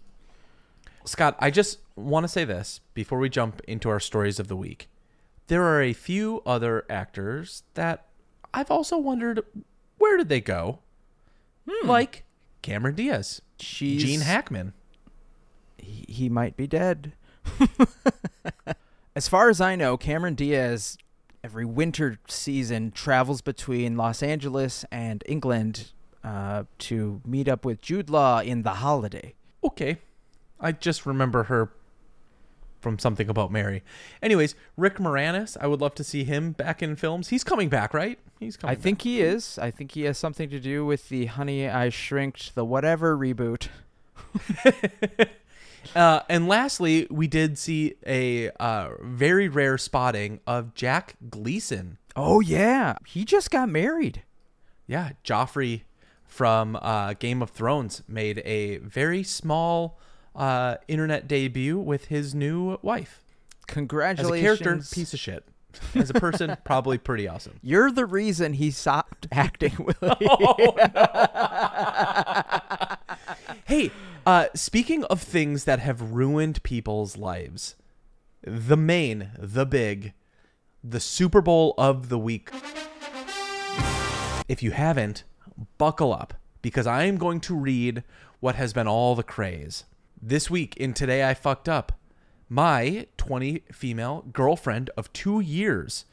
Scott, 1.05 1.35
I 1.39 1.49
just 1.49 1.79
want 1.95 2.23
to 2.23 2.27
say 2.27 2.45
this 2.45 2.81
before 2.93 3.17
we 3.17 3.29
jump 3.29 3.61
into 3.67 3.89
our 3.89 3.99
stories 3.99 4.39
of 4.39 4.47
the 4.47 4.55
week. 4.55 4.87
There 5.47 5.63
are 5.63 5.81
a 5.81 5.93
few 5.93 6.41
other 6.45 6.85
actors 6.89 7.63
that 7.73 8.05
I've 8.53 8.69
also 8.69 8.97
wondered 8.97 9.43
where 9.97 10.17
did 10.17 10.29
they 10.29 10.41
go? 10.41 10.79
Hmm. 11.69 11.87
Like 11.87 12.23
Cameron 12.61 12.95
Diaz, 12.95 13.41
She's 13.59 14.03
Gene 14.03 14.21
Hackman. 14.21 14.73
he, 15.77 16.05
he 16.07 16.29
might 16.29 16.55
be 16.55 16.67
dead. 16.67 17.13
as 19.15 19.27
far 19.27 19.49
as 19.49 19.59
I 19.59 19.75
know, 19.75 19.97
Cameron 19.97 20.35
Diaz 20.35 20.97
every 21.43 21.65
winter 21.65 22.19
season 22.27 22.91
travels 22.91 23.41
between 23.41 23.97
Los 23.97 24.21
Angeles 24.21 24.85
and 24.91 25.23
England 25.25 25.91
uh, 26.23 26.63
to 26.79 27.21
meet 27.25 27.47
up 27.47 27.65
with 27.65 27.81
Jude 27.81 28.09
Law 28.09 28.39
in 28.39 28.63
The 28.63 28.75
Holiday. 28.75 29.33
Okay. 29.63 29.97
I 30.59 30.71
just 30.71 31.05
remember 31.05 31.43
her 31.43 31.71
from 32.79 32.99
something 32.99 33.29
about 33.29 33.51
Mary. 33.51 33.83
Anyways, 34.21 34.55
Rick 34.75 34.95
Moranis, 34.97 35.55
I 35.59 35.67
would 35.67 35.81
love 35.81 35.95
to 35.95 36.03
see 36.03 36.23
him 36.23 36.51
back 36.51 36.81
in 36.81 36.95
films. 36.95 37.29
He's 37.29 37.43
coming 37.43 37.69
back, 37.69 37.93
right? 37.93 38.19
He's 38.39 38.57
coming 38.57 38.75
I 38.75 38.79
think 38.79 39.03
he 39.03 39.21
is. 39.21 39.59
I 39.59 39.71
think 39.71 39.91
he 39.91 40.03
has 40.03 40.17
something 40.17 40.49
to 40.49 40.59
do 40.59 40.85
with 40.85 41.09
the 41.09 41.27
Honey 41.27 41.69
I 41.69 41.89
Shrinked 41.89 42.55
the 42.55 42.65
whatever 42.65 43.17
reboot. 43.17 43.67
Uh, 45.95 46.21
and 46.29 46.47
lastly, 46.47 47.07
we 47.09 47.27
did 47.27 47.57
see 47.57 47.95
a 48.05 48.49
uh, 48.59 48.89
very 49.01 49.47
rare 49.47 49.77
spotting 49.77 50.39
of 50.47 50.73
Jack 50.73 51.15
Gleeson. 51.29 51.97
Oh 52.15 52.39
yeah, 52.39 52.95
he 53.05 53.25
just 53.25 53.51
got 53.51 53.69
married. 53.69 54.23
Yeah, 54.87 55.11
Joffrey 55.23 55.81
from 56.25 56.77
uh, 56.81 57.13
Game 57.13 57.41
of 57.41 57.49
Thrones 57.49 58.03
made 58.07 58.41
a 58.45 58.77
very 58.77 59.23
small 59.23 59.99
uh, 60.35 60.75
internet 60.87 61.27
debut 61.27 61.79
with 61.79 62.05
his 62.05 62.35
new 62.35 62.77
wife. 62.81 63.21
As 63.23 63.63
a 63.63 63.73
Congratulations. 63.73 64.41
character, 64.41 64.75
piece 64.93 65.13
of 65.13 65.19
shit. 65.19 65.45
As 65.95 66.09
a 66.09 66.13
person, 66.13 66.57
probably 66.65 66.97
pretty 66.97 67.27
awesome. 67.27 67.59
You're 67.63 67.91
the 67.91 68.05
reason 68.05 68.53
he 68.53 68.71
stopped 68.71 69.27
acting, 69.31 69.73
Willie. 70.01 70.27
Hey, 73.65 73.89
uh, 74.25 74.45
speaking 74.53 75.03
of 75.05 75.21
things 75.21 75.63
that 75.63 75.79
have 75.79 76.13
ruined 76.13 76.61
people's 76.63 77.17
lives, 77.17 77.75
the 78.43 78.77
main, 78.77 79.31
the 79.37 79.65
big, 79.65 80.13
the 80.83 80.99
Super 80.99 81.41
Bowl 81.41 81.73
of 81.77 82.09
the 82.09 82.19
week. 82.19 82.49
If 84.47 84.61
you 84.61 84.71
haven't, 84.71 85.23
buckle 85.77 86.13
up 86.13 86.33
because 86.61 86.87
I 86.87 87.03
am 87.03 87.17
going 87.17 87.39
to 87.41 87.55
read 87.55 88.03
what 88.39 88.55
has 88.55 88.73
been 88.73 88.87
all 88.87 89.15
the 89.15 89.23
craze. 89.23 89.85
This 90.21 90.49
week 90.49 90.77
in 90.77 90.93
Today 90.93 91.27
I 91.27 91.33
Fucked 91.33 91.69
Up, 91.69 91.93
my 92.49 93.07
20 93.17 93.63
female 93.71 94.25
girlfriend 94.31 94.89
of 94.97 95.11
two 95.13 95.39
years 95.39 96.05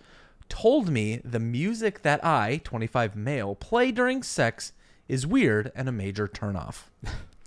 told 0.49 0.88
me 0.88 1.21
the 1.25 1.41
music 1.41 2.03
that 2.03 2.25
I, 2.25 2.61
25 2.65 3.15
male, 3.17 3.55
play 3.55 3.93
during 3.93 4.23
sex 4.23 4.73
is 5.09 5.27
weird 5.27 5.71
and 5.75 5.88
a 5.88 5.93
major 5.93 6.27
turnoff. 6.27 6.85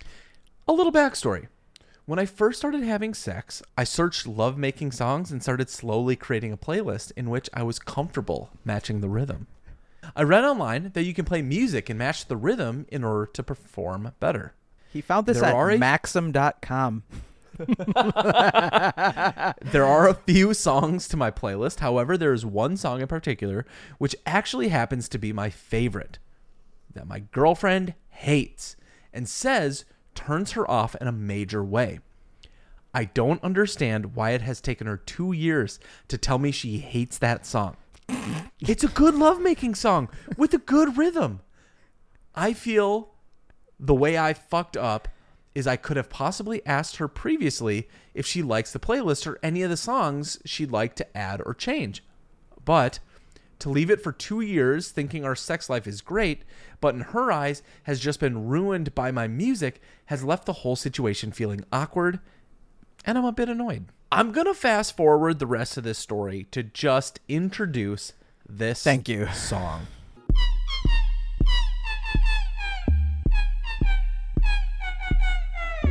A 0.68 0.72
little 0.72 0.92
backstory. 0.92 1.48
When 2.04 2.18
I 2.18 2.26
first 2.26 2.58
started 2.58 2.82
having 2.82 3.14
sex, 3.14 3.62
I 3.78 3.84
searched 3.84 4.26
love 4.26 4.58
making 4.58 4.92
songs 4.92 5.30
and 5.30 5.42
started 5.42 5.70
slowly 5.70 6.16
creating 6.16 6.52
a 6.52 6.56
playlist 6.56 7.12
in 7.16 7.30
which 7.30 7.48
I 7.54 7.62
was 7.62 7.78
comfortable 7.78 8.50
matching 8.64 9.00
the 9.00 9.08
rhythm. 9.08 9.46
I 10.16 10.22
read 10.24 10.44
online 10.44 10.90
that 10.94 11.04
you 11.04 11.14
can 11.14 11.24
play 11.24 11.42
music 11.42 11.88
and 11.88 11.98
match 11.98 12.26
the 12.26 12.36
rhythm 12.36 12.86
in 12.90 13.04
order 13.04 13.26
to 13.26 13.42
perform 13.42 14.12
better. 14.18 14.54
he 14.92 15.00
found 15.00 15.26
this 15.26 15.40
There 15.40 15.48
at 15.48 15.74
a- 15.74 15.78
Maxim.com. 15.78 17.04
There 19.62 19.84
are 19.84 20.08
a 20.08 20.14
few 20.26 20.54
songs 20.54 21.06
to 21.08 21.16
my 21.16 21.30
playlist. 21.30 21.78
However, 21.80 22.16
there 22.16 22.32
is 22.32 22.44
one 22.44 22.76
song 22.76 23.00
in 23.00 23.06
particular 23.06 23.64
which 23.98 24.16
actually 24.26 24.68
happens 24.68 25.08
to 25.10 25.18
be 25.18 25.32
my 25.32 25.50
favorite. 25.50 26.18
that 26.94 27.06
my 27.06 27.20
girlfriend 27.20 27.94
hates 28.10 28.76
and 29.12 29.28
says 29.28 29.84
turns 30.14 30.52
her 30.52 30.68
off 30.70 30.94
in 31.00 31.06
a 31.06 31.12
major 31.12 31.64
way. 31.64 32.00
I 32.94 33.04
don't 33.04 33.42
understand 33.42 34.14
why 34.14 34.30
it 34.30 34.42
has 34.42 34.60
taken 34.60 34.86
her 34.86 34.98
two 34.98 35.32
years 35.32 35.78
to 36.08 36.18
tell 36.18 36.38
me 36.38 36.50
she 36.50 36.78
hates 36.78 37.18
that 37.18 37.46
song. 37.46 37.76
It's 38.60 38.84
a 38.84 38.88
good 38.88 39.14
lovemaking 39.14 39.74
song 39.74 40.08
with 40.36 40.52
a 40.52 40.58
good 40.58 40.98
rhythm. 40.98 41.40
I 42.34 42.52
feel 42.52 43.10
the 43.80 43.94
way 43.94 44.18
I 44.18 44.34
fucked 44.34 44.76
up 44.76 45.08
is 45.54 45.66
I 45.66 45.76
could 45.76 45.96
have 45.96 46.08
possibly 46.08 46.64
asked 46.66 46.96
her 46.96 47.08
previously 47.08 47.88
if 48.14 48.26
she 48.26 48.42
likes 48.42 48.72
the 48.72 48.78
playlist 48.78 49.26
or 49.26 49.38
any 49.42 49.62
of 49.62 49.70
the 49.70 49.76
songs 49.76 50.38
she'd 50.44 50.70
like 50.70 50.94
to 50.96 51.16
add 51.16 51.42
or 51.44 51.54
change. 51.54 52.02
But 52.64 53.00
to 53.62 53.70
leave 53.70 53.90
it 53.90 54.02
for 54.02 54.10
two 54.10 54.40
years 54.40 54.90
thinking 54.90 55.24
our 55.24 55.36
sex 55.36 55.70
life 55.70 55.86
is 55.86 56.00
great, 56.00 56.42
but 56.80 56.96
in 56.96 57.00
her 57.00 57.30
eyes 57.30 57.62
has 57.84 58.00
just 58.00 58.18
been 58.18 58.48
ruined 58.48 58.92
by 58.92 59.12
my 59.12 59.28
music, 59.28 59.80
has 60.06 60.24
left 60.24 60.46
the 60.46 60.52
whole 60.52 60.74
situation 60.74 61.30
feeling 61.30 61.64
awkward, 61.72 62.18
and 63.06 63.16
I'm 63.16 63.24
a 63.24 63.30
bit 63.30 63.48
annoyed. 63.48 63.84
I'm 64.10 64.32
going 64.32 64.48
to 64.48 64.54
fast 64.54 64.96
forward 64.96 65.38
the 65.38 65.46
rest 65.46 65.76
of 65.76 65.84
this 65.84 65.98
story 65.98 66.48
to 66.50 66.64
just 66.64 67.20
introduce 67.28 68.14
this 68.48 68.82
Thank 68.82 69.08
you. 69.08 69.28
song. 69.28 69.86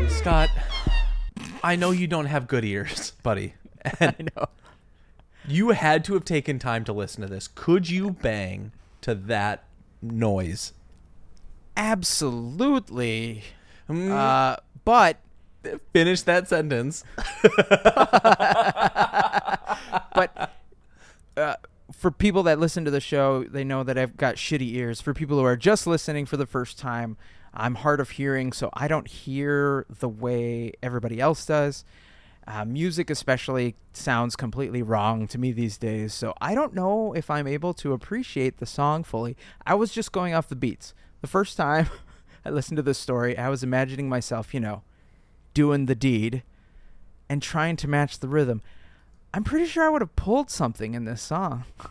Scott, 0.09 0.49
I 1.63 1.77
know 1.77 1.91
you 1.91 2.07
don't 2.07 2.25
have 2.25 2.49
good 2.49 2.65
ears, 2.65 3.11
buddy. 3.23 3.53
And 4.01 4.13
I 4.19 4.23
know. 4.35 4.47
You 5.51 5.69
had 5.69 6.03
to 6.05 6.13
have 6.13 6.25
taken 6.25 6.59
time 6.59 6.83
to 6.85 6.93
listen 6.93 7.21
to 7.21 7.27
this. 7.27 7.47
Could 7.47 7.89
you 7.89 8.11
bang 8.11 8.71
to 9.01 9.13
that 9.15 9.63
noise? 10.01 10.73
Absolutely. 11.77 13.43
Mm, 13.89 14.11
Uh, 14.11 14.57
but 14.85 15.17
Finish 15.93 16.23
that 16.23 16.47
sentence. 16.47 17.03
but 20.15 20.51
uh, 21.37 21.55
for 21.91 22.09
people 22.11 22.41
that 22.43 22.59
listen 22.59 22.83
to 22.85 22.91
the 22.91 22.99
show, 22.99 23.43
they 23.43 23.63
know 23.63 23.83
that 23.83 23.97
I've 23.97 24.17
got 24.17 24.35
shitty 24.35 24.73
ears. 24.73 25.01
For 25.01 25.13
people 25.13 25.37
who 25.37 25.45
are 25.45 25.55
just 25.57 25.85
listening 25.85 26.25
for 26.25 26.37
the 26.37 26.47
first 26.47 26.79
time, 26.79 27.15
I'm 27.53 27.75
hard 27.75 27.99
of 27.99 28.11
hearing, 28.11 28.53
so 28.53 28.69
I 28.73 28.87
don't 28.87 29.07
hear 29.07 29.85
the 29.99 30.09
way 30.09 30.73
everybody 30.81 31.19
else 31.19 31.45
does. 31.45 31.83
Uh, 32.47 32.65
music, 32.65 33.09
especially, 33.09 33.75
sounds 33.93 34.35
completely 34.35 34.81
wrong 34.81 35.27
to 35.27 35.37
me 35.37 35.51
these 35.51 35.77
days, 35.77 36.13
so 36.13 36.33
I 36.41 36.55
don't 36.55 36.73
know 36.73 37.13
if 37.13 37.29
I'm 37.29 37.47
able 37.47 37.73
to 37.75 37.93
appreciate 37.93 38.57
the 38.57 38.65
song 38.65 39.03
fully. 39.03 39.37
I 39.65 39.75
was 39.75 39.91
just 39.91 40.11
going 40.11 40.33
off 40.33 40.49
the 40.49 40.55
beats. 40.55 40.93
The 41.21 41.27
first 41.27 41.55
time 41.55 41.87
I 42.45 42.49
listened 42.49 42.77
to 42.77 42.83
this 42.83 42.97
story, 42.97 43.37
I 43.37 43.49
was 43.49 43.63
imagining 43.63 44.09
myself, 44.09 44.53
you 44.53 44.59
know, 44.59 44.81
doing 45.53 45.85
the 45.85 45.95
deed 45.95 46.43
and 47.29 47.41
trying 47.41 47.75
to 47.77 47.87
match 47.87 48.19
the 48.19 48.27
rhythm. 48.27 48.61
I'm 49.33 49.43
pretty 49.43 49.65
sure 49.65 49.85
I 49.85 49.89
would 49.89 50.01
have 50.01 50.15
pulled 50.15 50.49
something 50.49 50.93
in 50.93 51.05
this 51.05 51.21
song. 51.21 51.65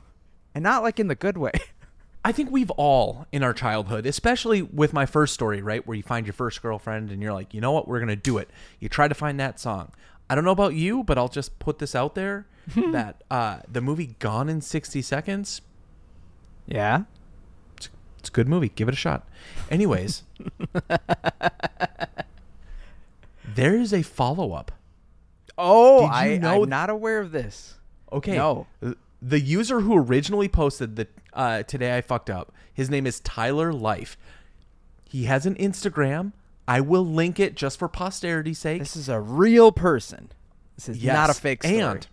And 0.52 0.64
not 0.64 0.82
like 0.82 0.98
in 0.98 1.06
the 1.06 1.14
good 1.14 1.38
way. 1.38 1.52
I 2.24 2.32
think 2.32 2.50
we've 2.50 2.72
all 2.72 3.26
in 3.30 3.44
our 3.44 3.54
childhood, 3.54 4.04
especially 4.04 4.62
with 4.62 4.92
my 4.92 5.06
first 5.06 5.32
story, 5.32 5.62
right, 5.62 5.86
where 5.86 5.96
you 5.96 6.02
find 6.02 6.26
your 6.26 6.32
first 6.32 6.60
girlfriend 6.60 7.10
and 7.10 7.22
you're 7.22 7.32
like, 7.32 7.54
you 7.54 7.60
know 7.60 7.70
what, 7.70 7.86
we're 7.86 8.00
going 8.00 8.08
to 8.08 8.16
do 8.16 8.36
it. 8.38 8.50
You 8.80 8.88
try 8.88 9.06
to 9.06 9.14
find 9.14 9.38
that 9.38 9.60
song. 9.60 9.92
I 10.30 10.34
don't 10.36 10.44
know 10.44 10.52
about 10.52 10.74
you, 10.74 11.02
but 11.04 11.18
I'll 11.18 11.28
just 11.28 11.58
put 11.58 11.78
this 11.80 11.94
out 11.94 12.14
there 12.14 12.46
that 12.92 13.22
uh, 13.30 13.58
the 13.70 13.80
movie 13.80 14.14
Gone 14.20 14.48
in 14.48 14.60
60 14.60 15.02
Seconds, 15.02 15.60
Yeah. 16.66 17.02
it's 17.76 18.28
a 18.28 18.32
good 18.32 18.48
movie. 18.48 18.68
Give 18.68 18.86
it 18.88 18.94
a 18.94 18.96
shot. 18.96 19.28
Anyways, 19.70 20.22
there 23.54 23.74
is 23.76 23.92
a 23.92 24.02
follow 24.02 24.52
up. 24.52 24.72
Oh, 25.58 26.06
I, 26.06 26.38
know- 26.38 26.62
I'm 26.62 26.68
not 26.68 26.90
aware 26.90 27.18
of 27.20 27.32
this. 27.32 27.74
Okay. 28.12 28.36
No. 28.36 28.66
The 29.22 29.40
user 29.40 29.80
who 29.80 29.96
originally 29.96 30.48
posted 30.48 30.96
the 30.96 31.06
uh, 31.32 31.62
today 31.64 31.96
I 31.96 32.00
fucked 32.00 32.30
up. 32.30 32.52
His 32.72 32.88
name 32.88 33.06
is 33.06 33.20
Tyler 33.20 33.72
Life. 33.72 34.16
He 35.08 35.24
has 35.24 35.44
an 35.46 35.54
Instagram. 35.56 36.32
I 36.70 36.80
will 36.80 37.04
link 37.04 37.40
it 37.40 37.56
just 37.56 37.80
for 37.80 37.88
posterity's 37.88 38.60
sake. 38.60 38.78
This 38.78 38.94
is 38.94 39.08
a 39.08 39.18
real 39.18 39.72
person. 39.72 40.30
This 40.76 40.88
is 40.88 41.02
not 41.04 41.28
a 41.28 41.34
fake 41.34 41.64
story. 41.64 41.80
And 41.80 42.06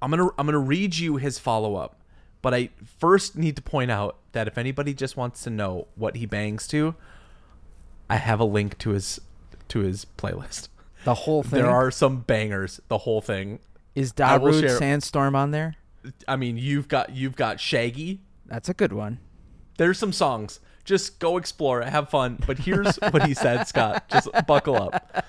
I'm 0.00 0.10
gonna 0.10 0.28
I'm 0.38 0.46
gonna 0.46 0.60
read 0.60 0.96
you 0.96 1.16
his 1.16 1.36
follow 1.36 1.74
up, 1.74 2.00
but 2.42 2.54
I 2.54 2.70
first 3.00 3.36
need 3.36 3.56
to 3.56 3.62
point 3.62 3.90
out 3.90 4.18
that 4.32 4.46
if 4.46 4.56
anybody 4.56 4.94
just 4.94 5.16
wants 5.16 5.42
to 5.42 5.50
know 5.50 5.88
what 5.96 6.14
he 6.14 6.26
bangs 6.26 6.68
to, 6.68 6.94
I 8.08 8.18
have 8.18 8.38
a 8.38 8.44
link 8.44 8.78
to 8.78 8.90
his 8.90 9.20
to 9.66 9.80
his 9.80 10.06
playlist. 10.16 10.68
the 11.02 11.14
whole 11.14 11.42
thing. 11.42 11.60
There 11.60 11.70
are 11.70 11.90
some 11.90 12.20
bangers. 12.20 12.80
The 12.86 12.98
whole 12.98 13.20
thing. 13.20 13.58
is 13.96 14.12
Darude 14.12 14.78
Sandstorm 14.78 15.34
on 15.34 15.50
there? 15.50 15.74
I 16.28 16.36
mean, 16.36 16.56
you've 16.56 16.86
got 16.86 17.10
you've 17.10 17.34
got 17.34 17.58
Shaggy. 17.58 18.20
That's 18.46 18.68
a 18.68 18.74
good 18.74 18.92
one. 18.92 19.18
There's 19.76 19.98
some 19.98 20.12
songs. 20.12 20.60
Just 20.88 21.18
go 21.18 21.36
explore 21.36 21.82
it, 21.82 21.90
have 21.90 22.08
fun. 22.08 22.38
But 22.46 22.60
here's 22.60 22.96
what 22.96 23.26
he 23.26 23.34
said, 23.34 23.64
Scott. 23.68 24.08
Just 24.08 24.26
buckle 24.46 24.74
up. 24.74 25.22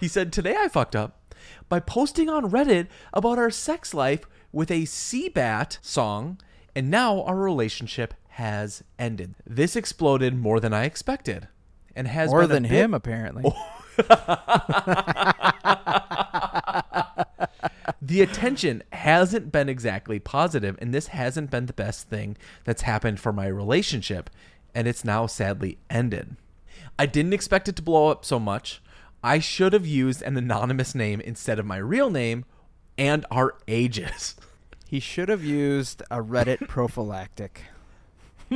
He 0.00 0.08
said, 0.08 0.32
Today 0.32 0.56
I 0.58 0.66
fucked 0.66 0.96
up 0.96 1.16
by 1.68 1.78
posting 1.78 2.28
on 2.28 2.50
Reddit 2.50 2.88
about 3.12 3.38
our 3.38 3.50
sex 3.50 3.94
life 3.94 4.22
with 4.50 4.68
a 4.68 4.82
Seabat 4.82 5.78
song, 5.80 6.40
and 6.74 6.90
now 6.90 7.22
our 7.22 7.36
relationship 7.36 8.14
has 8.30 8.82
ended. 8.98 9.36
This 9.46 9.76
exploded 9.76 10.34
more 10.36 10.58
than 10.58 10.72
I 10.74 10.86
expected. 10.86 11.46
And 11.94 12.08
has 12.08 12.30
More 12.30 12.48
than 12.48 12.64
bit- 12.64 12.72
him, 12.72 12.92
apparently. 12.92 13.44
the 18.02 18.22
attention 18.22 18.82
hasn't 18.92 19.52
been 19.52 19.68
exactly 19.68 20.18
positive, 20.18 20.76
and 20.80 20.92
this 20.94 21.08
hasn't 21.08 21.50
been 21.50 21.66
the 21.66 21.72
best 21.72 22.08
thing 22.08 22.36
that's 22.64 22.82
happened 22.82 23.20
for 23.20 23.32
my 23.32 23.46
relationship, 23.46 24.30
and 24.74 24.86
it's 24.88 25.04
now 25.04 25.26
sadly 25.26 25.78
ended. 25.88 26.36
I 26.98 27.06
didn't 27.06 27.32
expect 27.32 27.68
it 27.68 27.76
to 27.76 27.82
blow 27.82 28.08
up 28.08 28.24
so 28.24 28.38
much. 28.38 28.82
I 29.22 29.38
should 29.38 29.72
have 29.72 29.86
used 29.86 30.22
an 30.22 30.36
anonymous 30.36 30.94
name 30.94 31.20
instead 31.20 31.58
of 31.58 31.66
my 31.66 31.76
real 31.76 32.10
name 32.10 32.44
and 32.96 33.26
our 33.30 33.56
ages. 33.68 34.36
He 34.86 34.98
should 34.98 35.28
have 35.28 35.44
used 35.44 36.02
a 36.10 36.16
Reddit 36.16 36.66
prophylactic. 36.66 37.62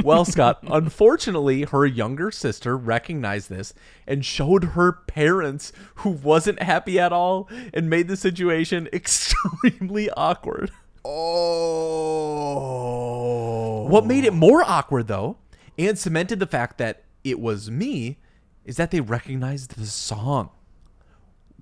Well, 0.02 0.24
Scott, 0.24 0.58
unfortunately, 0.64 1.62
her 1.62 1.86
younger 1.86 2.32
sister 2.32 2.76
recognized 2.76 3.48
this 3.48 3.72
and 4.04 4.24
showed 4.24 4.64
her 4.64 4.90
parents, 4.90 5.72
who 5.96 6.10
wasn't 6.10 6.60
happy 6.60 6.98
at 6.98 7.12
all, 7.12 7.48
and 7.72 7.88
made 7.88 8.08
the 8.08 8.16
situation 8.16 8.88
extremely 8.92 10.10
awkward. 10.10 10.72
Oh. 11.04 11.54
What 13.88 14.06
made 14.06 14.24
it 14.24 14.34
more 14.34 14.64
awkward, 14.64 15.06
though, 15.06 15.36
and 15.78 15.98
cemented 15.98 16.38
the 16.38 16.46
fact 16.46 16.78
that 16.78 17.04
it 17.22 17.40
was 17.40 17.70
me, 17.70 18.18
is 18.64 18.76
that 18.76 18.90
they 18.90 19.00
recognized 19.00 19.76
the 19.76 19.86
song. 19.86 20.50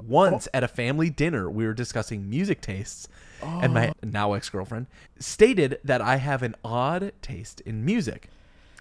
Once 0.03 0.49
at 0.53 0.65
a 0.65 0.69
family 0.69 1.11
dinner, 1.11 1.51
we 1.51 1.67
were 1.67 1.75
discussing 1.75 2.29
music 2.29 2.61
tastes, 2.61 3.09
and 3.43 3.75
my 3.75 3.89
oh. 3.89 3.93
now 4.03 4.33
ex 4.33 4.49
girlfriend 4.49 4.87
stated 5.19 5.79
that 5.85 6.01
I 6.01 6.17
have 6.17 6.43
an 6.43 6.57
odd 6.65 7.13
taste 7.23 7.61
in 7.63 7.85
music. 7.85 8.29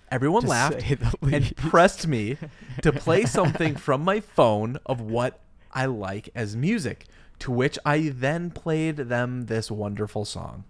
Everyone 0.10 0.42
To 0.42 0.50
laughed 0.50 0.84
and 1.22 1.56
pressed 1.56 2.08
me 2.08 2.38
to 2.82 2.92
play 2.92 3.26
something 3.26 3.76
from 3.76 4.04
my 4.04 4.20
phone 4.20 4.78
of 4.86 5.00
what 5.00 5.40
I 5.74 5.86
like 5.86 6.30
as 6.36 6.56
music, 6.56 7.06
to 7.40 7.52
which 7.52 7.80
I 7.86 8.10
then 8.14 8.52
played 8.52 8.98
them 8.98 9.46
this 9.46 9.72
wonderful 9.72 10.26
song. 10.26 10.66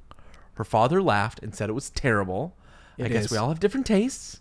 Her 0.56 0.64
father 0.64 1.02
laughed 1.02 1.40
and 1.42 1.56
said 1.56 1.70
it 1.70 1.74
was 1.74 1.90
terrible. 1.90 2.56
I 3.00 3.08
guess 3.08 3.26
is. 3.26 3.32
we 3.32 3.38
all 3.38 3.50
have 3.50 3.60
different 3.60 3.88
tastes. 3.88 4.41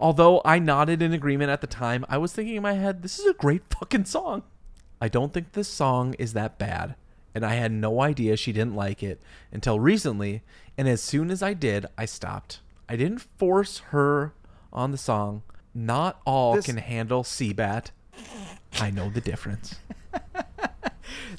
Although 0.00 0.40
I 0.44 0.58
nodded 0.58 1.02
in 1.02 1.12
agreement 1.12 1.50
at 1.50 1.60
the 1.60 1.66
time, 1.66 2.04
I 2.08 2.16
was 2.18 2.32
thinking 2.32 2.56
in 2.56 2.62
my 2.62 2.72
head, 2.72 3.02
this 3.02 3.18
is 3.18 3.26
a 3.26 3.34
great 3.34 3.62
fucking 3.78 4.06
song. 4.06 4.42
I 5.00 5.08
don't 5.08 5.32
think 5.32 5.52
this 5.52 5.68
song 5.68 6.14
is 6.18 6.32
that 6.32 6.58
bad, 6.58 6.94
and 7.34 7.44
I 7.44 7.54
had 7.54 7.70
no 7.72 8.00
idea 8.00 8.36
she 8.36 8.52
didn't 8.52 8.74
like 8.74 9.02
it 9.02 9.20
until 9.52 9.78
recently, 9.78 10.42
and 10.78 10.88
as 10.88 11.02
soon 11.02 11.30
as 11.30 11.42
I 11.42 11.52
did, 11.54 11.86
I 11.98 12.06
stopped. 12.06 12.60
I 12.88 12.96
didn't 12.96 13.20
force 13.38 13.78
her 13.90 14.32
on 14.72 14.90
the 14.90 14.98
song. 14.98 15.42
Not 15.74 16.20
all 16.26 16.54
This- 16.54 16.66
can 16.66 16.78
handle 16.78 17.22
Seabat. 17.22 17.90
I 18.80 18.90
know 18.90 19.10
the 19.10 19.20
difference. 19.20 19.76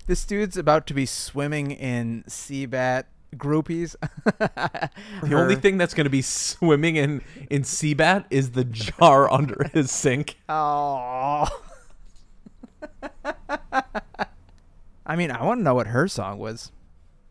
This 0.07 0.25
dude's 0.25 0.57
about 0.57 0.87
to 0.87 0.93
be 0.93 1.05
swimming 1.05 1.71
in 1.71 2.23
Seabat 2.27 3.05
groupies. 3.35 3.95
The 5.23 5.35
only 5.35 5.55
thing 5.55 5.77
that's 5.77 5.93
going 5.93 6.05
to 6.05 6.09
be 6.11 6.21
swimming 6.21 6.95
in 6.95 7.21
in 7.49 7.61
Seabat 7.61 8.25
is 8.29 8.51
the 8.51 8.63
jar 8.65 9.31
under 9.31 9.69
his 9.73 9.91
sink. 9.91 10.37
Oh. 10.49 11.47
I 15.05 15.15
mean, 15.15 15.31
I 15.31 15.43
want 15.43 15.59
to 15.59 15.63
know 15.63 15.75
what 15.75 15.87
her 15.87 16.07
song 16.07 16.39
was. 16.39 16.71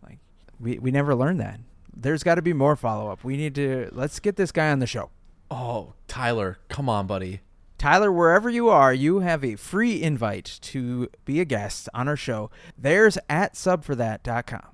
Like, 0.03 0.19
we 0.59 0.79
we 0.79 0.91
never 0.91 1.15
learned 1.15 1.41
that. 1.41 1.61
There's 1.95 2.23
got 2.23 2.37
to 2.37 2.43
be 2.43 2.53
more 2.53 2.77
follow 2.77 3.11
up. 3.11 3.25
We 3.25 3.37
need 3.37 3.55
to 3.57 3.89
let's 3.93 4.21
get 4.21 4.37
this 4.37 4.53
guy 4.53 4.71
on 4.71 4.79
the 4.79 4.87
show. 4.87 5.11
Oh, 5.51 5.95
Tyler, 6.07 6.59
come 6.69 6.89
on, 6.89 7.07
buddy. 7.07 7.41
Tyler, 7.77 8.13
wherever 8.13 8.51
you 8.51 8.69
are, 8.69 8.93
you 8.93 9.21
have 9.21 9.43
a 9.43 9.57
free 9.57 10.03
invite 10.03 10.59
to 10.61 11.09
be 11.25 11.41
a 11.41 11.45
guest 11.45 11.89
on 11.95 12.09
our 12.09 12.17
show. 12.17 12.51
There's 12.77 13.17
at 13.29 13.55
subforthat.com. 13.55 14.67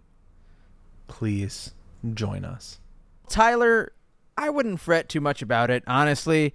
Please 1.07 1.73
join 2.15 2.45
us. 2.45 2.81
Tyler, 3.29 3.93
I 4.37 4.51
wouldn't 4.51 4.81
fret 4.81 5.09
too 5.09 5.21
much 5.21 5.43
about 5.43 5.71
it, 5.71 5.83
honestly. 5.87 6.55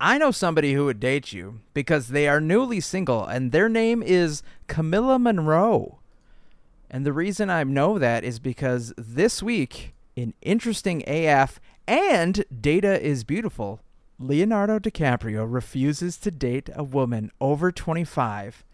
I 0.00 0.18
know 0.18 0.30
somebody 0.30 0.74
who 0.74 0.86
would 0.86 0.98
date 0.98 1.32
you 1.32 1.60
because 1.74 2.08
they 2.08 2.26
are 2.26 2.40
newly 2.40 2.80
single 2.80 3.24
and 3.24 3.52
their 3.52 3.68
name 3.68 4.02
is 4.02 4.42
Camila 4.68 5.20
Morrone. 5.20 5.96
And 6.90 7.06
the 7.06 7.12
reason 7.12 7.50
I 7.50 7.62
know 7.64 7.98
that 7.98 8.24
is 8.24 8.38
because 8.38 8.92
this 8.96 9.42
week 9.42 9.94
in 10.16 10.34
Interesting 10.42 11.02
AF 11.06 11.60
and 11.86 12.44
Data 12.60 13.00
is 13.00 13.24
Beautiful, 13.24 13.80
Leonardo 14.18 14.78
DiCaprio 14.78 15.46
refuses 15.48 16.16
to 16.18 16.30
date 16.30 16.68
a 16.74 16.84
woman 16.84 17.30
over 17.40 17.72
25 17.72 18.64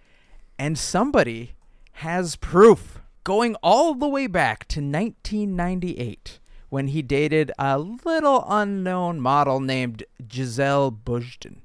and 0.59 0.79
somebody 0.79 1.53
has 1.93 2.37
proof 2.37 3.01
going 3.29 3.55
all 3.57 3.93
the 3.93 4.09
way 4.09 4.27
back 4.27 4.67
to 4.67 4.81
1998 4.81 6.39
when 6.71 6.89
he 6.89 7.03
dated 7.03 7.53
a 7.59 7.79
little 7.79 8.43
unknown 8.49 9.21
model 9.21 9.61
named 9.61 10.03
Gisele 10.27 10.91
Bündchen. 10.91 11.57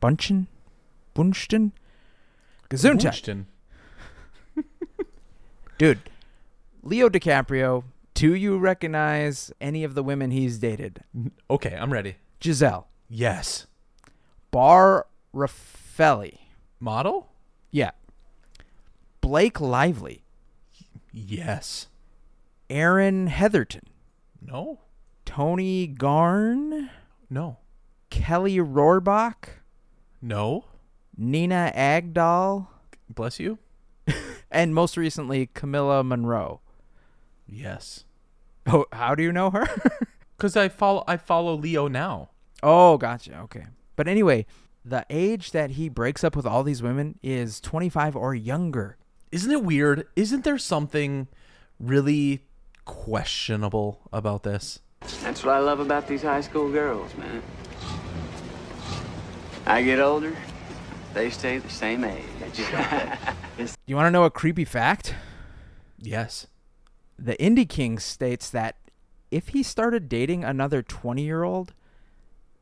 Bunchen? 0.00 0.46
Bunchten? 1.12 1.72
Gesundheit. 2.70 3.46
Dude, 5.78 5.98
Leo 6.84 7.08
DiCaprio, 7.08 7.82
do 8.14 8.32
you 8.32 8.58
recognize 8.58 9.50
any 9.60 9.82
of 9.82 9.96
the 9.96 10.04
women 10.04 10.30
he's 10.30 10.56
dated? 10.56 11.02
Okay, 11.50 11.76
I'm 11.76 11.92
ready. 11.92 12.14
Giselle. 12.40 12.86
Yes. 13.08 13.66
Bar 14.52 15.08
Refaeli. 15.34 16.38
Model? 16.78 17.28
Yeah. 17.72 17.90
Blake 19.22 19.60
Lively. 19.60 20.24
Yes. 21.12 21.88
Erin 22.68 23.28
Heatherton. 23.28 23.84
No. 24.42 24.80
Toni 25.24 25.88
Garrn. 25.88 26.90
No. 27.30 27.58
Kelly 28.10 28.56
Rohrbach. 28.58 29.48
No. 30.20 30.66
Nina 31.16 31.72
Agdal. 31.74 32.66
Bless 33.08 33.40
you. 33.40 33.58
And 34.50 34.74
most 34.74 34.98
recently, 34.98 35.46
Camila 35.46 36.04
Morrone. 36.04 36.58
Yes. 37.48 38.04
Oh, 38.66 38.84
how 38.92 39.14
do 39.14 39.22
you 39.22 39.32
know 39.32 39.48
her? 39.50 39.66
Cuz 40.38 40.56
I 40.58 40.68
follow 40.68 41.04
I 41.08 41.16
follow 41.16 41.54
Leo 41.54 41.88
now. 41.88 42.28
oh, 42.62 42.98
gotcha. 42.98 43.38
Okay. 43.44 43.64
But 43.96 44.08
anyway, 44.08 44.44
the 44.84 45.06
age 45.08 45.52
that 45.52 45.70
he 45.70 45.88
breaks 45.88 46.22
up 46.22 46.36
with 46.36 46.44
all 46.44 46.62
these 46.64 46.82
women 46.82 47.18
is 47.22 47.60
25 47.62 48.14
or 48.14 48.34
younger. 48.34 48.98
Isn't 49.32 49.50
it 49.50 49.64
weird? 49.64 50.06
Isn't 50.14 50.44
there 50.44 50.58
something 50.58 51.26
really 51.80 52.44
questionable 52.84 54.02
about 54.12 54.42
this? 54.42 54.80
That's 55.22 55.42
what 55.42 55.54
I 55.54 55.58
love 55.58 55.80
about 55.80 56.06
these 56.06 56.22
high 56.22 56.42
school 56.42 56.70
girls, 56.70 57.14
man. 57.16 57.42
I 59.64 59.82
get 59.82 59.98
older, 60.00 60.36
they 61.14 61.30
stay 61.30 61.58
the 61.58 61.70
same 61.70 62.04
age. 62.04 62.24
You 63.86 63.96
want 63.96 64.06
to 64.06 64.10
know 64.10 64.24
a 64.24 64.30
creepy 64.30 64.64
fact? 64.64 65.14
Yes. 65.98 66.46
The 67.18 67.36
Indie 67.36 67.68
King 67.68 67.98
states 67.98 68.48
that 68.50 68.76
if 69.30 69.48
he 69.48 69.62
started 69.62 70.08
dating 70.08 70.42
another 70.42 70.82
20 70.82 71.22
year 71.22 71.42
old, 71.42 71.74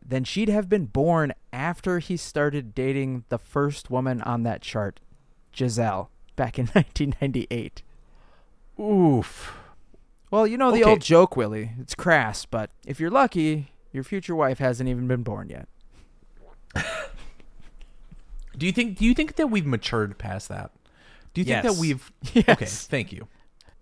then 0.05 0.25
she'd 0.25 0.49
have 0.49 0.69
been 0.69 0.87
born 0.87 1.33
after 1.53 2.01
he 2.01 2.17
started 2.17 2.75
dating 2.75 3.25
the 3.29 3.39
first 3.39 3.89
woman 3.91 4.21
on 4.23 4.43
that 4.43 4.63
chart, 4.63 5.01
Giselle, 5.55 6.11
back 6.41 6.59
in 6.59 6.65
1998. 6.73 7.83
Oof. 8.81 9.53
Well, 10.31 10.47
you 10.47 10.57
know 10.57 10.71
the 10.73 10.81
Okay. 10.83 10.91
old 10.93 11.03
joke, 11.03 11.37
Willie. 11.37 11.73
It's 11.79 11.95
crass, 11.95 12.47
but 12.47 12.71
if 12.87 12.99
you're 12.99 13.11
lucky, 13.11 13.73
your 13.93 14.03
future 14.05 14.35
wife 14.35 14.59
hasn't 14.59 14.89
even 14.89 15.07
been 15.07 15.23
born 15.23 15.51
yet. 15.51 15.69
Do 18.57 18.65
you 18.67 18.73
think 18.73 18.99
do 18.99 19.05
you 19.05 19.15
think 19.15 19.37
that 19.37 19.47
we've 19.49 19.67
matured 19.67 20.19
past 20.19 20.49
that? 20.49 20.71
Do 21.35 21.41
you 21.41 21.45
think 21.45 21.63
that 21.63 21.77
we've 21.77 22.11
yes. 22.35 22.49
Okay, 22.49 22.67
thank 22.67 23.13
you. 23.13 23.29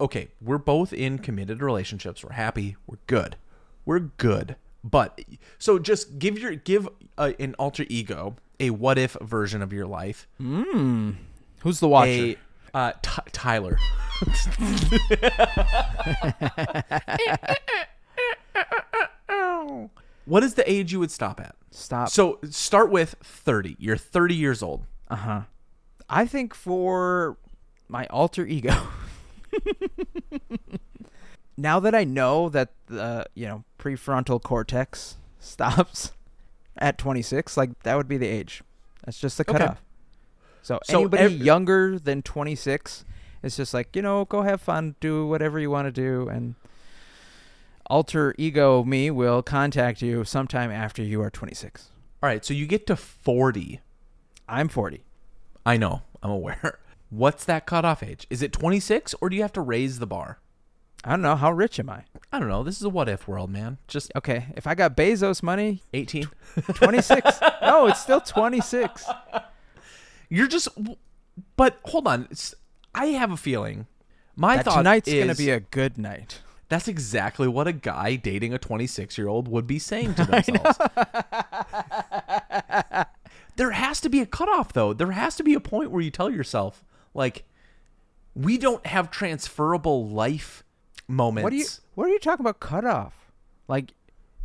Okay, 0.00 0.28
we're 0.40 0.58
both 0.58 0.92
in 0.92 1.18
committed 1.18 1.62
relationships. 1.62 2.22
We're 2.24 2.32
happy. 2.32 2.76
We're 2.86 2.98
good. 3.06 3.36
We're 3.84 3.98
good. 4.00 4.56
But 4.84 5.20
so 5.58 5.78
just 5.78 6.18
give 6.18 6.38
your 6.38 6.54
give 6.54 6.88
a, 7.16 7.34
an 7.40 7.54
alter 7.58 7.86
ego 7.88 8.36
a 8.60 8.70
what 8.70 8.98
if 8.98 9.14
version 9.20 9.62
of 9.62 9.72
your 9.72 9.86
life. 9.86 10.26
Hmm. 10.38 11.12
Who's 11.62 11.80
the 11.80 11.88
watcher? 11.88 12.10
A 12.10 12.36
uh, 12.74 12.92
Ty 13.02 13.22
Tyler. 13.32 13.78
what 20.24 20.42
is 20.42 20.54
the 20.54 20.70
age 20.70 20.92
you 20.92 21.00
would 21.00 21.10
stop 21.10 21.40
at? 21.40 21.54
Stop. 21.70 22.10
So 22.10 22.38
start 22.50 22.90
with 22.90 23.16
30. 23.22 23.76
You're 23.78 23.96
30 23.96 24.34
years 24.34 24.62
old. 24.62 24.84
Uh 25.08 25.16
huh. 25.16 25.40
I 26.08 26.26
think 26.26 26.54
for 26.54 27.36
my 27.88 28.06
alter 28.06 28.46
ego, 28.46 28.74
now 31.56 31.80
that 31.80 31.94
I 31.94 32.04
know 32.04 32.48
that 32.48 32.70
the 32.86 33.26
you 33.34 33.46
know 33.46 33.64
prefrontal 33.78 34.42
cortex 34.42 35.16
stops 35.38 36.12
at 36.78 36.98
26, 36.98 37.56
like 37.56 37.82
that 37.82 37.96
would 37.96 38.08
be 38.08 38.16
the 38.16 38.28
age. 38.28 38.62
That's 39.04 39.18
just 39.18 39.38
the 39.38 39.50
Okay. 39.50 39.74
So, 40.68 40.78
So 40.84 40.98
anybody 41.00 41.22
ev- 41.22 41.32
younger 41.32 41.98
than 41.98 42.20
26 42.20 43.06
is 43.42 43.56
just 43.56 43.72
like 43.72 43.96
you 43.96 44.02
know 44.02 44.26
go 44.26 44.42
have 44.42 44.60
fun, 44.60 44.96
do 45.00 45.26
whatever 45.26 45.58
you 45.58 45.70
want 45.70 45.86
to 45.86 45.90
do, 45.92 46.28
and 46.28 46.56
alter 47.86 48.34
ego 48.36 48.84
me 48.84 49.10
will 49.10 49.42
contact 49.42 50.02
you 50.02 50.24
sometime 50.24 50.70
after 50.70 51.02
you 51.02 51.22
are 51.22 51.30
26. 51.30 51.88
All 52.22 52.28
right, 52.28 52.44
so 52.44 52.52
you 52.52 52.66
get 52.66 52.86
to 52.88 52.96
40. 52.96 53.80
I'm 54.46 54.68
40. 54.68 55.00
I 55.64 55.78
know, 55.78 56.02
I'm 56.22 56.30
aware. 56.30 56.78
What's 57.08 57.46
that 57.46 57.64
cutoff 57.64 58.02
age? 58.02 58.26
Is 58.28 58.42
it 58.42 58.52
26 58.52 59.14
or 59.22 59.30
do 59.30 59.36
you 59.36 59.42
have 59.42 59.54
to 59.54 59.62
raise 59.62 60.00
the 60.00 60.06
bar? 60.06 60.38
I 61.02 61.10
don't 61.10 61.22
know 61.22 61.36
how 61.36 61.50
rich 61.50 61.80
am 61.80 61.88
I. 61.88 62.02
I 62.30 62.38
don't 62.38 62.48
know. 62.48 62.62
This 62.62 62.76
is 62.76 62.82
a 62.82 62.90
what 62.90 63.08
if 63.08 63.26
world, 63.26 63.48
man. 63.48 63.78
Just 63.86 64.12
Okay, 64.14 64.48
if 64.54 64.66
I 64.66 64.74
got 64.74 64.94
Bezos 64.98 65.42
money, 65.42 65.80
18. 65.94 66.28
26. 66.74 67.40
no, 67.62 67.86
it's 67.86 68.02
still 68.02 68.20
26. 68.20 69.06
You're 70.28 70.48
just 70.48 70.68
But 71.56 71.78
hold 71.84 72.06
on. 72.06 72.28
I 72.94 73.06
have 73.06 73.30
a 73.30 73.36
feeling 73.36 73.86
my 74.36 74.56
That 74.56 74.64
thought 74.66 74.76
tonight's 74.76 75.08
is 75.08 75.24
gonna 75.24 75.34
be 75.34 75.50
a 75.50 75.60
good 75.60 75.98
night. 75.98 76.40
That's 76.68 76.86
exactly 76.86 77.48
what 77.48 77.66
a 77.66 77.72
guy 77.72 78.16
dating 78.16 78.52
a 78.52 78.58
26 78.58 79.16
year 79.16 79.26
old 79.28 79.48
would 79.48 79.66
be 79.66 79.78
saying 79.78 80.14
to 80.14 80.24
themselves. 80.26 80.78
there 83.56 83.70
has 83.72 84.00
to 84.00 84.08
be 84.08 84.20
a 84.20 84.26
cutoff, 84.26 84.72
though. 84.72 84.92
There 84.92 85.10
has 85.12 85.36
to 85.36 85.42
be 85.42 85.54
a 85.54 85.60
point 85.60 85.90
where 85.90 86.02
you 86.02 86.10
tell 86.10 86.30
yourself, 86.30 86.84
like, 87.14 87.44
we 88.34 88.58
don't 88.58 88.86
have 88.86 89.10
transferable 89.10 90.08
life 90.08 90.62
moments. 91.08 91.42
What 91.44 91.52
are 91.52 91.56
you 91.56 91.66
What 91.94 92.04
are 92.06 92.12
you 92.12 92.18
talking 92.18 92.44
about 92.44 92.60
cutoff? 92.60 93.32
Like, 93.66 93.94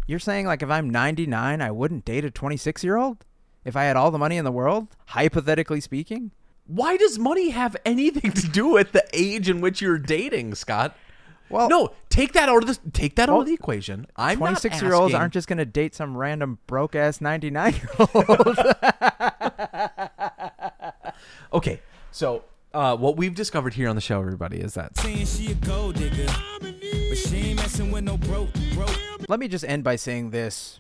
you're 0.08 0.20
saying 0.20 0.46
like 0.48 0.62
if 0.64 0.70
I'm 0.70 0.90
99, 0.90 1.62
I 1.62 1.72
wouldn't 1.72 2.06
date 2.06 2.26
a 2.26 2.32
26 2.32 2.84
year 2.84 2.98
old 2.98 3.26
if 3.66 3.76
I 3.76 3.84
had 3.84 3.96
all 3.96 4.12
the 4.12 4.18
money 4.18 4.38
in 4.38 4.46
the 4.46 4.52
world, 4.52 4.88
hypothetically 5.08 5.82
speaking. 5.82 6.32
Why 6.66 6.96
does 6.98 7.20
money 7.20 7.50
have 7.50 7.76
anything 7.86 8.32
to 8.32 8.48
do 8.48 8.68
with 8.68 8.94
the 8.94 9.06
age 9.14 9.50
in 9.50 9.60
which 9.62 9.82
you're 9.82 9.98
dating, 9.98 10.56
Scott? 10.56 10.96
Well, 11.50 11.70
no, 11.70 11.92
take 12.10 12.34
that 12.34 12.50
out 12.50 12.64
of 12.64 12.68
the 12.68 12.92
take 12.92 13.16
that 13.16 13.30
out 13.30 13.42
of 13.42 13.46
the 13.46 13.54
equation. 13.54 14.08
I'm 14.16 14.40
not 14.40 14.60
26 14.62 14.82
year 14.82 14.94
olds 14.94 15.14
aren't 15.14 15.34
just 15.34 15.48
gonna 15.48 15.66
date 15.66 15.94
some 15.94 16.18
random 16.18 16.58
broke 16.68 16.96
ass 16.96 17.22
99 17.22 17.74
year 17.74 17.90
old. 18.00 18.58
Okay, 21.54 21.80
so 22.12 22.44
uh, 22.74 22.98
what 22.98 23.16
we've 23.16 23.36
discovered 23.36 23.76
here 23.76 23.88
on 23.88 23.96
the 23.96 24.02
show, 24.02 24.20
everybody, 24.20 24.58
is 24.58 24.74
that 24.74 24.98
saying 24.98 25.28
she 25.28 25.52
a 25.52 25.56
gold 25.56 25.96
digger, 25.96 26.26
but 26.60 26.74
she 27.16 27.38
ain't 27.38 27.58
messing 27.58 27.92
with 27.92 28.04
no 28.04 28.18
broke, 28.18 28.50
broke. 28.74 28.98
Let 29.30 29.40
me 29.40 29.48
just 29.48 29.64
end 29.64 29.84
by 29.84 29.96
saying 29.96 30.32
this: 30.32 30.80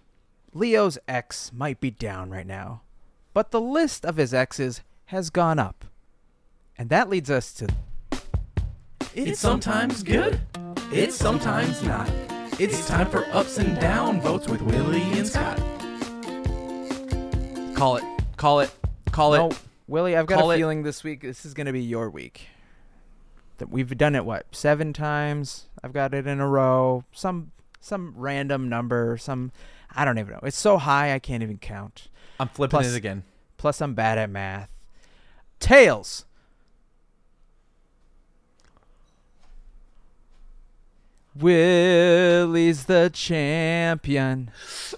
Leo's 0.53 0.97
ex 1.07 1.51
might 1.53 1.79
be 1.79 1.89
down 1.91 2.29
right 2.29 2.45
now, 2.45 2.81
but 3.33 3.51
the 3.51 3.61
list 3.61 4.05
of 4.05 4.17
his 4.17 4.33
exes 4.33 4.81
has 5.05 5.29
gone 5.29 5.57
up, 5.59 5.85
and 6.77 6.89
that 6.89 7.09
leads 7.09 7.29
us 7.31 7.51
to 7.53 7.67
It's 9.15 9.39
sometimes 9.39 10.03
good, 10.03 10.39
it's 10.91 11.15
sometimes 11.15 11.81
not. 11.83 12.09
It's 12.59 12.87
time 12.87 13.09
for 13.09 13.25
ups 13.31 13.57
and 13.57 13.79
down 13.79 14.21
votes 14.21 14.47
with 14.47 14.61
Willie 14.61 15.01
and 15.01 15.27
Scott. 15.27 15.57
Call 17.75 17.95
it, 17.97 18.03
call 18.37 18.59
it, 18.59 18.71
call 19.11 19.33
it. 19.33 19.37
No, 19.39 19.47
it. 19.49 19.59
Willie, 19.87 20.15
I've 20.15 20.27
got 20.27 20.39
Call 20.39 20.51
a 20.51 20.53
it- 20.53 20.57
feeling 20.57 20.83
this 20.83 21.03
week 21.03 21.21
this 21.21 21.45
is 21.45 21.53
going 21.55 21.65
to 21.65 21.73
be 21.73 21.81
your 21.81 22.09
week. 22.11 22.47
That 23.57 23.69
we've 23.69 23.97
done 23.97 24.15
it 24.15 24.23
what 24.25 24.45
seven 24.51 24.93
times? 24.93 25.65
I've 25.83 25.93
got 25.93 26.13
it 26.13 26.25
in 26.27 26.39
a 26.39 26.47
row. 26.47 27.03
Some 27.11 27.51
some 27.81 28.13
random 28.15 28.69
number. 28.69 29.17
Some 29.17 29.51
I 29.95 30.05
don't 30.05 30.17
even 30.17 30.33
know. 30.33 30.39
It's 30.43 30.57
so 30.57 30.77
high 30.77 31.13
I 31.13 31.19
can't 31.19 31.43
even 31.43 31.57
count. 31.57 32.07
I'm 32.39 32.47
flipping 32.47 32.71
Plus- 32.79 32.93
it 32.93 32.95
again. 32.97 33.23
Plus, 33.57 33.81
I'm 33.81 33.93
bad 33.93 34.17
at 34.17 34.29
math. 34.29 34.69
Tails. 35.59 36.25
Willie's 41.35 42.85
the 42.85 43.09
champion. 43.13 44.51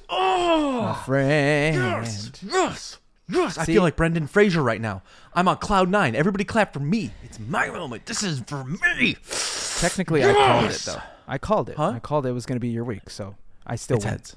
Oh, 0.09 0.81
My 0.81 0.93
friend. 1.05 1.75
yes, 1.77 2.31
yes. 2.43 2.97
I 3.57 3.63
See? 3.65 3.73
feel 3.73 3.81
like 3.81 3.95
Brendan 3.95 4.27
Fraser 4.27 4.61
right 4.61 4.81
now. 4.81 5.01
I'm 5.33 5.47
on 5.47 5.57
cloud 5.57 5.89
nine. 5.89 6.15
Everybody 6.15 6.43
clap 6.43 6.73
for 6.73 6.79
me. 6.79 7.11
It's 7.23 7.39
my 7.39 7.67
moment. 7.69 8.05
This 8.05 8.21
is 8.21 8.41
for 8.47 8.63
me. 8.63 9.15
Technically, 9.79 10.23
I 10.23 10.33
called 10.33 10.65
it 10.71 10.81
though. 10.85 11.01
I 11.27 11.37
called 11.37 11.69
it. 11.69 11.77
Huh? 11.77 11.93
I 11.95 11.99
called 11.99 12.25
it 12.25 12.31
was 12.33 12.45
going 12.45 12.57
to 12.57 12.59
be 12.61 12.67
your 12.69 12.83
week, 12.83 13.09
so 13.09 13.35
I 13.65 13.75
still 13.77 13.97
It's 13.97 14.05
win. 14.05 14.11
heads. 14.11 14.35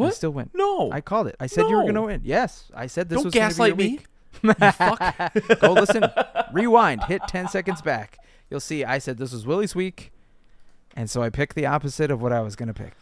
I 0.00 0.10
still 0.10 0.30
win. 0.30 0.50
No. 0.54 0.90
I 0.90 1.00
called 1.00 1.26
it. 1.26 1.36
I 1.38 1.46
said 1.46 1.68
you 1.68 1.76
were 1.76 1.82
going 1.82 1.94
to 1.94 2.02
win. 2.02 2.22
Yes, 2.24 2.70
I 2.74 2.86
said 2.86 3.08
this 3.08 3.16
Don't 3.16 3.26
was 3.26 3.34
gonna 3.34 3.46
gaslight 3.48 3.76
be 3.76 4.00
your 4.42 4.54
me. 4.58 4.70
fuck. 4.72 5.60
Go 5.60 5.72
listen. 5.72 6.04
Rewind. 6.52 7.04
Hit 7.04 7.22
10 7.28 7.48
seconds 7.48 7.82
back. 7.82 8.18
You'll 8.50 8.60
see 8.60 8.84
I 8.84 8.98
said 8.98 9.18
this 9.18 9.32
was 9.32 9.46
Willie's 9.46 9.74
week, 9.74 10.12
and 10.94 11.08
so 11.08 11.22
I 11.22 11.30
picked 11.30 11.54
the 11.54 11.66
opposite 11.66 12.10
of 12.10 12.20
what 12.20 12.32
I 12.32 12.40
was 12.40 12.56
going 12.56 12.68
to 12.68 12.74
pick. 12.74 12.94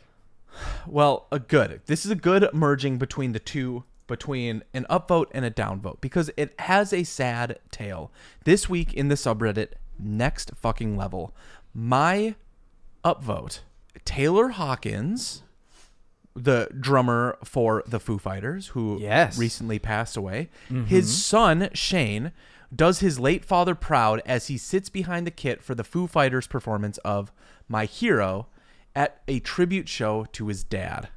Well, 0.87 1.27
a 1.31 1.39
good. 1.39 1.81
This 1.87 2.05
is 2.05 2.11
a 2.11 2.17
good 2.17 2.49
merging 2.53 2.99
between 2.99 3.33
the 3.33 3.39
two, 3.39 3.85
between 4.09 4.65
an 4.75 4.85
upvote 4.91 5.27
and 5.33 5.45
a 5.45 5.51
downvote, 5.51 6.01
because 6.01 6.31
it 6.37 6.59
has 6.61 6.93
a 6.93 7.05
sad 7.05 7.59
tale. 7.71 8.11
This 8.45 8.69
week 8.69 8.93
in 8.93 9.09
the 9.09 9.15
subreddit, 9.15 9.73
next 9.99 10.51
fucking 10.57 10.97
level, 10.97 11.35
my 11.73 12.35
upvote, 13.05 13.61
Taylor 14.05 14.49
Hawkins, 14.49 15.43
the 16.35 16.69
drummer 16.79 17.37
for 17.45 17.83
the 17.87 18.01
Foo 18.01 18.19
Fighters, 18.19 18.69
who 18.69 18.99
Yes. 19.01 19.39
recently 19.39 19.79
passed 19.79 20.17
away, 20.17 20.49
his 20.69 20.77
mm-hmm. 20.79 21.03
son 21.03 21.69
Shane 21.75 22.33
does 22.75 23.01
his 23.01 23.19
late 23.19 23.45
father 23.45 23.75
proud 23.75 24.23
as 24.25 24.47
he 24.47 24.57
sits 24.57 24.89
behind 24.89 25.27
the 25.27 25.33
kit 25.33 25.63
for 25.63 25.75
the 25.75 25.85
Foo 25.85 26.07
Fighters 26.07 26.47
performance 26.47 26.99
of 26.99 27.33
My 27.69 27.85
Hero 27.85 28.47
at 28.95 29.23
a 29.27 29.41
tribute 29.41 29.89
show 29.89 30.27
to 30.33 30.47
his 30.49 30.63
dad. 30.65 31.09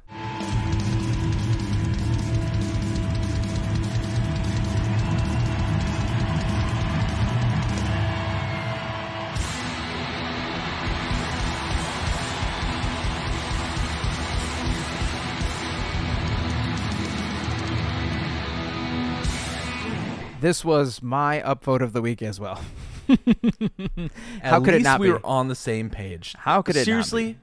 This 20.44 20.62
was 20.62 21.02
my 21.02 21.40
upvote 21.40 21.80
of 21.80 21.94
the 21.94 22.02
week 22.02 22.20
as 22.20 22.38
well. 22.38 22.60
At 23.08 23.18
How 24.42 24.60
could 24.60 24.74
it 24.74 24.76
least 24.76 24.84
not 24.84 25.00
we 25.00 25.06
be? 25.06 25.12
were 25.14 25.24
on 25.24 25.48
the 25.48 25.54
same 25.54 25.88
page. 25.88 26.34
How 26.36 26.60
could 26.60 26.76
it 26.76 26.80
not 26.80 26.84
seriously? 26.84 27.38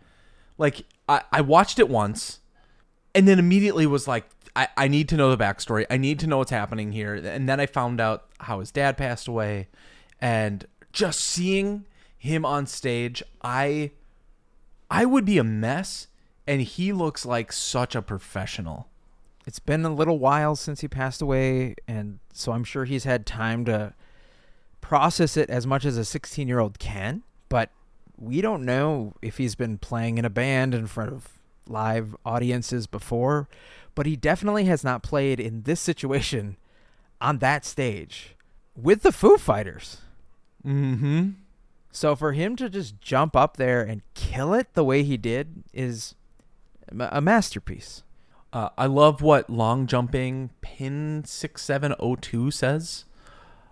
Like 0.59 0.85
I, 1.09 1.23
I 1.31 1.41
watched 1.41 1.79
it 1.79 1.89
once, 1.89 2.41
and 3.15 3.27
then 3.27 3.39
immediately 3.39 3.87
was 3.87 4.07
like, 4.07 4.25
I, 4.55 4.67
I 4.77 4.87
need 4.87 5.09
to 5.09 5.17
know 5.17 5.35
the 5.35 5.43
backstory. 5.43 5.87
I 5.89 5.97
need 5.97 6.19
to 6.19 6.27
know 6.27 6.37
what's 6.37 6.51
happening 6.51 6.91
here. 6.91 7.15
And 7.15 7.49
then 7.49 7.59
I 7.59 7.65
found 7.65 7.99
out 7.99 8.25
how 8.39 8.59
his 8.59 8.69
dad 8.69 8.99
passed 8.99 9.27
away, 9.27 9.69
and 10.19 10.67
just 10.93 11.21
seeing 11.21 11.87
him 12.19 12.45
on 12.45 12.67
stage, 12.67 13.23
I, 13.41 13.93
I 14.91 15.05
would 15.05 15.25
be 15.25 15.39
a 15.39 15.43
mess, 15.43 16.05
and 16.45 16.61
he 16.61 16.93
looks 16.93 17.25
like 17.25 17.51
such 17.51 17.95
a 17.95 18.03
professional. 18.03 18.90
It's 19.45 19.59
been 19.59 19.85
a 19.85 19.93
little 19.93 20.19
while 20.19 20.55
since 20.55 20.81
he 20.81 20.87
passed 20.87 21.21
away, 21.21 21.75
and 21.87 22.19
so 22.33 22.51
I'm 22.51 22.63
sure 22.63 22.85
he's 22.85 23.05
had 23.05 23.25
time 23.25 23.65
to 23.65 23.93
process 24.81 25.37
it 25.37 25.49
as 25.49 25.65
much 25.65 25.85
as 25.85 25.97
a 25.97 26.05
16 26.05 26.47
year 26.47 26.59
old 26.59 26.79
can. 26.79 27.23
But 27.49 27.69
we 28.17 28.41
don't 28.41 28.63
know 28.63 29.13
if 29.21 29.37
he's 29.37 29.55
been 29.55 29.77
playing 29.77 30.17
in 30.17 30.25
a 30.25 30.29
band 30.29 30.75
in 30.75 30.87
front 30.87 31.11
of 31.11 31.29
live 31.67 32.15
audiences 32.25 32.87
before, 32.87 33.49
but 33.95 34.05
he 34.05 34.15
definitely 34.15 34.65
has 34.65 34.83
not 34.83 35.03
played 35.03 35.39
in 35.39 35.63
this 35.63 35.79
situation 35.79 36.57
on 37.19 37.39
that 37.39 37.65
stage 37.65 38.35
with 38.75 39.03
the 39.03 39.11
Foo 39.11 39.37
Fighters. 39.37 39.97
Mm-hmm. 40.65 41.29
So 41.91 42.15
for 42.15 42.33
him 42.33 42.55
to 42.55 42.69
just 42.69 42.99
jump 43.01 43.35
up 43.35 43.57
there 43.57 43.81
and 43.81 44.01
kill 44.13 44.53
it 44.53 44.73
the 44.73 44.83
way 44.83 45.03
he 45.03 45.17
did 45.17 45.63
is 45.73 46.15
a 46.97 47.21
masterpiece. 47.21 48.03
Uh, 48.53 48.69
I 48.77 48.85
love 48.85 49.21
what 49.21 49.49
long 49.49 49.87
jumping 49.87 50.49
pin 50.61 51.23
six 51.25 51.61
seven 51.61 51.95
oh 51.99 52.15
two 52.15 52.51
says. 52.51 53.05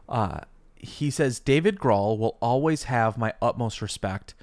Uh, 0.08 0.42
he 0.76 1.12
says 1.12 1.40
David 1.40 1.78
Grohl 1.78 2.18
will 2.18 2.38
always 2.40 2.84
have 2.84 3.18
my 3.18 3.34
utmost 3.42 3.82
respect 3.82 4.34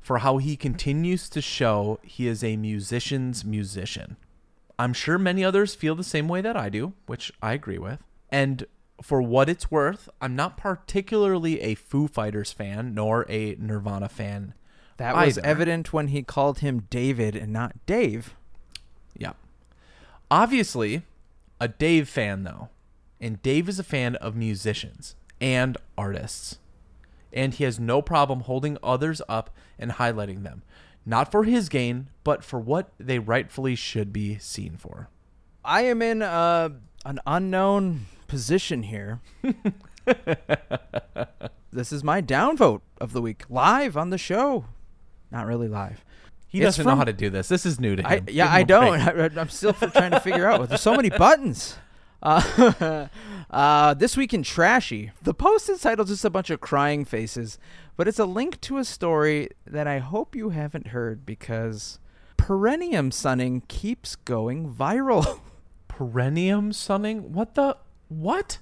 for 0.00 0.18
how 0.18 0.38
he 0.38 0.56
continues 0.56 1.28
to 1.28 1.40
show 1.40 2.00
he 2.02 2.26
is 2.26 2.42
a 2.42 2.56
musician's 2.56 3.44
musician. 3.44 4.16
I'm 4.78 4.94
sure 4.94 5.18
many 5.18 5.44
others 5.44 5.74
feel 5.74 5.94
the 5.94 6.02
same 6.02 6.26
way 6.26 6.40
that 6.40 6.56
I 6.56 6.68
do, 6.70 6.94
which 7.06 7.30
I 7.42 7.52
agree 7.52 7.78
with. 7.78 8.00
And 8.30 8.66
for 9.02 9.20
what 9.20 9.48
it's 9.48 9.70
worth, 9.70 10.08
I'm 10.20 10.34
not 10.34 10.56
particularly 10.56 11.60
a 11.60 11.74
Foo 11.74 12.08
Fighters 12.08 12.52
fan 12.52 12.94
nor 12.94 13.26
a 13.28 13.56
Nirvana 13.58 14.08
fan. 14.08 14.54
That 14.96 15.14
was 15.14 15.38
either. 15.38 15.46
evident 15.46 15.92
when 15.92 16.08
he 16.08 16.22
called 16.22 16.60
him 16.60 16.86
David 16.90 17.36
and 17.36 17.52
not 17.52 17.84
Dave. 17.86 18.34
Obviously, 20.32 21.02
a 21.60 21.68
Dave 21.68 22.08
fan 22.08 22.42
though. 22.44 22.70
And 23.20 23.42
Dave 23.42 23.68
is 23.68 23.78
a 23.78 23.84
fan 23.84 24.16
of 24.16 24.34
musicians 24.34 25.14
and 25.42 25.76
artists. 25.98 26.58
And 27.34 27.52
he 27.52 27.64
has 27.64 27.78
no 27.78 28.00
problem 28.00 28.40
holding 28.40 28.78
others 28.82 29.20
up 29.28 29.50
and 29.78 29.92
highlighting 29.92 30.42
them. 30.42 30.62
Not 31.04 31.30
for 31.30 31.44
his 31.44 31.68
gain, 31.68 32.08
but 32.24 32.42
for 32.42 32.58
what 32.58 32.92
they 32.98 33.18
rightfully 33.18 33.74
should 33.74 34.10
be 34.10 34.38
seen 34.38 34.78
for. 34.78 35.10
I 35.62 35.82
am 35.82 36.00
in 36.00 36.22
uh, 36.22 36.70
an 37.04 37.20
unknown 37.26 38.06
position 38.26 38.84
here. 38.84 39.20
this 41.70 41.92
is 41.92 42.02
my 42.02 42.22
downvote 42.22 42.80
of 42.98 43.12
the 43.12 43.20
week, 43.20 43.44
live 43.50 43.98
on 43.98 44.08
the 44.08 44.16
show. 44.16 44.64
Not 45.30 45.44
really 45.44 45.68
live. 45.68 46.02
He 46.52 46.58
It's 46.58 46.76
doesn't 46.76 46.84
know 46.84 46.96
how 46.96 47.04
to 47.04 47.14
do 47.14 47.30
this. 47.30 47.48
This 47.48 47.64
is 47.64 47.80
new 47.80 47.96
to 47.96 48.06
I, 48.06 48.16
him. 48.16 48.26
yeah, 48.28 48.44
Give 48.44 48.54
I 48.54 48.62
don't. 48.62 49.00
I, 49.00 49.40
I'm 49.40 49.48
still 49.48 49.72
trying 49.72 50.10
to 50.10 50.20
figure 50.20 50.46
out. 50.46 50.68
There's 50.68 50.82
so 50.82 50.94
many 50.94 51.08
buttons. 51.10 51.78
Uh, 52.24 53.08
uh, 53.50 53.94
this 53.94 54.16
week 54.16 54.32
in 54.32 54.44
Trashy, 54.44 55.10
the 55.22 55.34
post 55.34 55.68
is 55.68 55.80
titled 55.80 56.06
just 56.06 56.24
a 56.24 56.30
bunch 56.30 56.50
of 56.50 56.60
crying 56.60 57.04
faces, 57.04 57.58
but 57.96 58.06
it's 58.06 58.20
a 58.20 58.24
link 58.24 58.60
to 58.60 58.78
a 58.78 58.84
story 58.84 59.48
that 59.66 59.88
I 59.88 59.98
hope 59.98 60.36
you 60.36 60.50
haven't 60.50 60.86
heard 60.88 61.26
because 61.26 61.98
perineum 62.36 63.10
sunning 63.10 63.62
keeps 63.66 64.14
going 64.14 64.72
viral. 64.72 65.40
Perineum 65.88 66.72
sunning? 66.72 67.32
What 67.32 67.56
the? 67.56 67.76
What? 68.08 68.58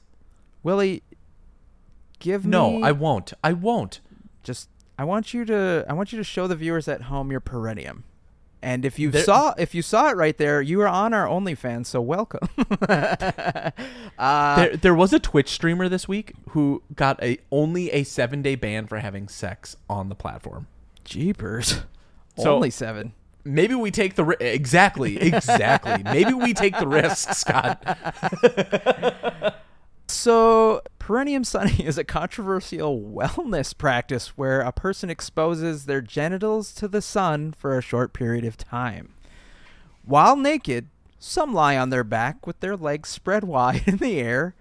Willie, 0.62 1.02
give 2.18 2.46
No, 2.46 2.70
me 2.70 2.78
No, 2.78 2.86
I 2.86 2.92
won't. 2.92 3.34
I 3.44 3.52
won't. 3.52 4.00
just 4.42 4.70
I 5.00 5.04
want 5.04 5.32
you 5.32 5.46
to 5.46 5.86
I 5.88 5.94
want 5.94 6.12
you 6.12 6.18
to 6.18 6.24
show 6.24 6.46
the 6.46 6.54
viewers 6.54 6.86
at 6.86 7.00
home 7.04 7.30
your 7.30 7.40
perineum. 7.40 8.04
And 8.60 8.84
if 8.84 8.98
you 8.98 9.10
There- 9.10 9.22
saw 9.24 9.54
if 9.56 9.74
you 9.74 9.80
saw 9.80 10.10
it 10.10 10.16
right 10.16 10.36
there, 10.36 10.60
you 10.60 10.82
are 10.82 10.88
on 10.88 11.14
our 11.14 11.26
OnlyFans, 11.26 11.86
so 11.86 12.02
welcome. 12.02 12.46
uh, 14.18 14.56
there, 14.56 14.76
there 14.76 14.94
was 14.94 15.14
a 15.14 15.18
Twitch 15.18 15.48
streamer 15.48 15.88
this 15.88 16.06
week 16.06 16.34
who 16.50 16.82
got 16.94 17.22
a 17.22 17.38
only 17.50 17.90
a 17.92 18.02
seven 18.04 18.42
day 18.42 18.56
ban 18.56 18.86
for 18.86 18.98
having 18.98 19.26
sex 19.28 19.74
on 19.88 20.10
the 20.10 20.14
platform. 20.14 20.66
Jeepers. 21.04 21.80
So- 22.36 22.56
Only 22.56 22.68
seven. 22.68 23.14
Maybe 23.42 23.74
we 23.74 23.90
take 23.90 24.16
the 24.16 24.24
ri- 24.24 24.36
exactly, 24.38 25.16
exactly. 25.18 26.02
Maybe 26.04 26.34
we 26.34 26.52
take 26.52 26.78
the 26.78 26.86
risk, 26.86 27.32
Scott. 27.32 27.82
So, 30.10 30.82
perineum 30.98 31.44
Sunny 31.44 31.84
is 31.86 31.96
a 31.96 32.04
controversial 32.04 33.00
wellness 33.00 33.76
practice 33.76 34.36
where 34.36 34.60
a 34.60 34.72
person 34.72 35.08
exposes 35.08 35.86
their 35.86 36.00
genitals 36.00 36.72
to 36.74 36.88
the 36.88 37.00
sun 37.00 37.52
for 37.52 37.78
a 37.78 37.82
short 37.82 38.12
period 38.12 38.44
of 38.44 38.56
time. 38.56 39.14
While 40.04 40.34
naked, 40.34 40.88
some 41.20 41.54
lie 41.54 41.76
on 41.76 41.90
their 41.90 42.02
back 42.02 42.44
with 42.44 42.58
their 42.58 42.76
legs 42.76 43.08
spread 43.08 43.44
wide 43.44 43.84
in 43.86 43.98
the 43.98 44.18
air 44.18 44.56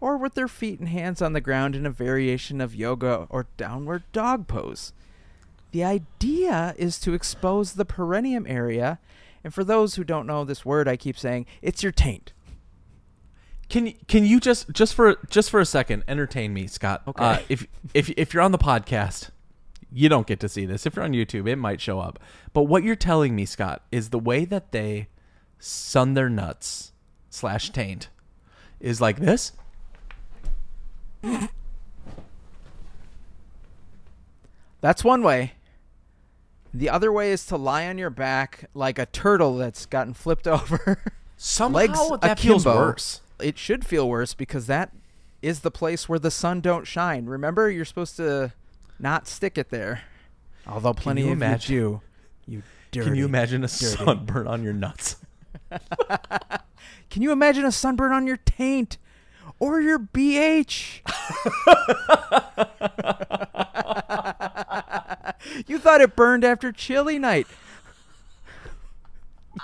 or 0.00 0.16
with 0.16 0.32
their 0.32 0.48
feet 0.48 0.80
and 0.80 0.88
hands 0.88 1.20
on 1.20 1.34
the 1.34 1.42
ground 1.42 1.76
in 1.76 1.84
a 1.84 1.90
variation 1.90 2.62
of 2.62 2.74
yoga 2.74 3.26
or 3.28 3.48
downward 3.58 4.02
dog 4.12 4.48
pose. 4.48 4.94
The 5.72 5.84
idea 5.84 6.74
is 6.78 6.98
to 7.00 7.12
expose 7.12 7.74
the 7.74 7.84
perineum 7.84 8.46
area, 8.48 8.98
and 9.44 9.52
for 9.52 9.62
those 9.62 9.96
who 9.96 10.04
don't 10.04 10.26
know 10.26 10.42
this 10.42 10.64
word 10.64 10.88
I 10.88 10.96
keep 10.96 11.18
saying, 11.18 11.44
it's 11.60 11.82
your 11.82 11.92
taint. 11.92 12.32
Can 13.68 13.92
can 14.06 14.24
you 14.24 14.38
just 14.38 14.70
just 14.70 14.94
for 14.94 15.16
just 15.28 15.50
for 15.50 15.60
a 15.60 15.66
second 15.66 16.04
entertain 16.06 16.54
me, 16.54 16.66
Scott? 16.66 17.02
Okay. 17.06 17.24
Uh, 17.24 17.38
if 17.48 17.66
if 17.94 18.10
if 18.10 18.32
you're 18.32 18.42
on 18.42 18.52
the 18.52 18.58
podcast, 18.58 19.30
you 19.92 20.08
don't 20.08 20.26
get 20.26 20.38
to 20.40 20.48
see 20.48 20.66
this. 20.66 20.86
If 20.86 20.94
you're 20.96 21.04
on 21.04 21.12
YouTube, 21.12 21.48
it 21.48 21.56
might 21.56 21.80
show 21.80 21.98
up. 21.98 22.18
But 22.52 22.62
what 22.64 22.84
you're 22.84 22.96
telling 22.96 23.34
me, 23.34 23.44
Scott, 23.44 23.82
is 23.90 24.10
the 24.10 24.18
way 24.18 24.44
that 24.44 24.72
they 24.72 25.08
sun 25.58 26.14
their 26.14 26.28
nuts 26.28 26.92
slash 27.30 27.70
taint 27.70 28.08
is 28.78 29.00
like 29.00 29.18
this. 29.18 29.52
That's 34.80 35.02
one 35.02 35.22
way. 35.22 35.54
The 36.72 36.90
other 36.90 37.10
way 37.10 37.32
is 37.32 37.46
to 37.46 37.56
lie 37.56 37.88
on 37.88 37.98
your 37.98 38.10
back 38.10 38.68
like 38.74 38.98
a 38.98 39.06
turtle 39.06 39.56
that's 39.56 39.86
gotten 39.86 40.14
flipped 40.14 40.46
over. 40.46 41.02
Somehow 41.36 41.78
Legs 41.78 41.98
that 42.20 42.38
feels 42.38 42.64
worse. 42.66 43.20
It 43.40 43.58
should 43.58 43.84
feel 43.86 44.08
worse 44.08 44.34
because 44.34 44.66
that 44.66 44.92
is 45.42 45.60
the 45.60 45.70
place 45.70 46.08
where 46.08 46.18
the 46.18 46.30
sun 46.30 46.60
don't 46.60 46.86
shine. 46.86 47.26
Remember, 47.26 47.70
you're 47.70 47.84
supposed 47.84 48.16
to 48.16 48.52
not 48.98 49.28
stick 49.28 49.58
it 49.58 49.70
there. 49.70 50.02
Although 50.66 50.94
plenty 50.94 51.22
you 51.22 51.28
of 51.28 51.32
imagine- 51.34 51.74
you 51.76 51.80
do. 52.46 52.52
You 52.52 52.62
dirty. 52.90 53.06
Can 53.08 53.14
you 53.16 53.24
imagine 53.26 53.62
a 53.64 53.68
dirty. 53.68 53.96
sunburn 54.04 54.46
on 54.46 54.62
your 54.62 54.72
nuts? 54.72 55.16
Can 57.10 57.22
you 57.22 57.32
imagine 57.32 57.64
a 57.64 57.72
sunburn 57.72 58.12
on 58.12 58.26
your 58.26 58.36
taint 58.38 58.98
or 59.58 59.80
your 59.80 59.98
BH? 59.98 61.00
you 65.66 65.78
thought 65.78 66.00
it 66.00 66.16
burned 66.16 66.44
after 66.44 66.72
chili 66.72 67.18
night. 67.18 67.46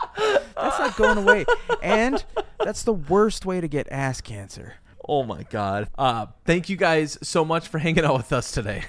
That's 0.17 0.79
not 0.79 0.97
going 0.97 1.19
away. 1.19 1.45
And 1.83 2.25
that's 2.59 2.83
the 2.85 2.93
worst 2.93 3.45
way 3.45 3.61
to 3.61 3.69
get 3.69 3.89
ass 3.91 4.21
cancer. 4.21 4.75
Oh 5.09 5.25
my 5.25 5.43
god. 5.45 5.89
Uh 5.99 6.27
thank 6.45 6.69
you 6.69 6.77
guys 6.77 7.19
so 7.23 7.45
much 7.45 7.67
for 7.69 7.79
hanging 7.79 8.05
out 8.05 8.17
with 8.17 8.33
us 8.33 8.53
today. 8.53 8.85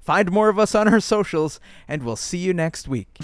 Find 0.00 0.32
more 0.32 0.48
of 0.48 0.58
us 0.58 0.74
on 0.74 0.88
our 0.88 0.98
socials, 1.00 1.60
and 1.86 2.02
we'll 2.02 2.16
see 2.16 2.38
you 2.38 2.52
next 2.54 2.88
week. 2.88 3.18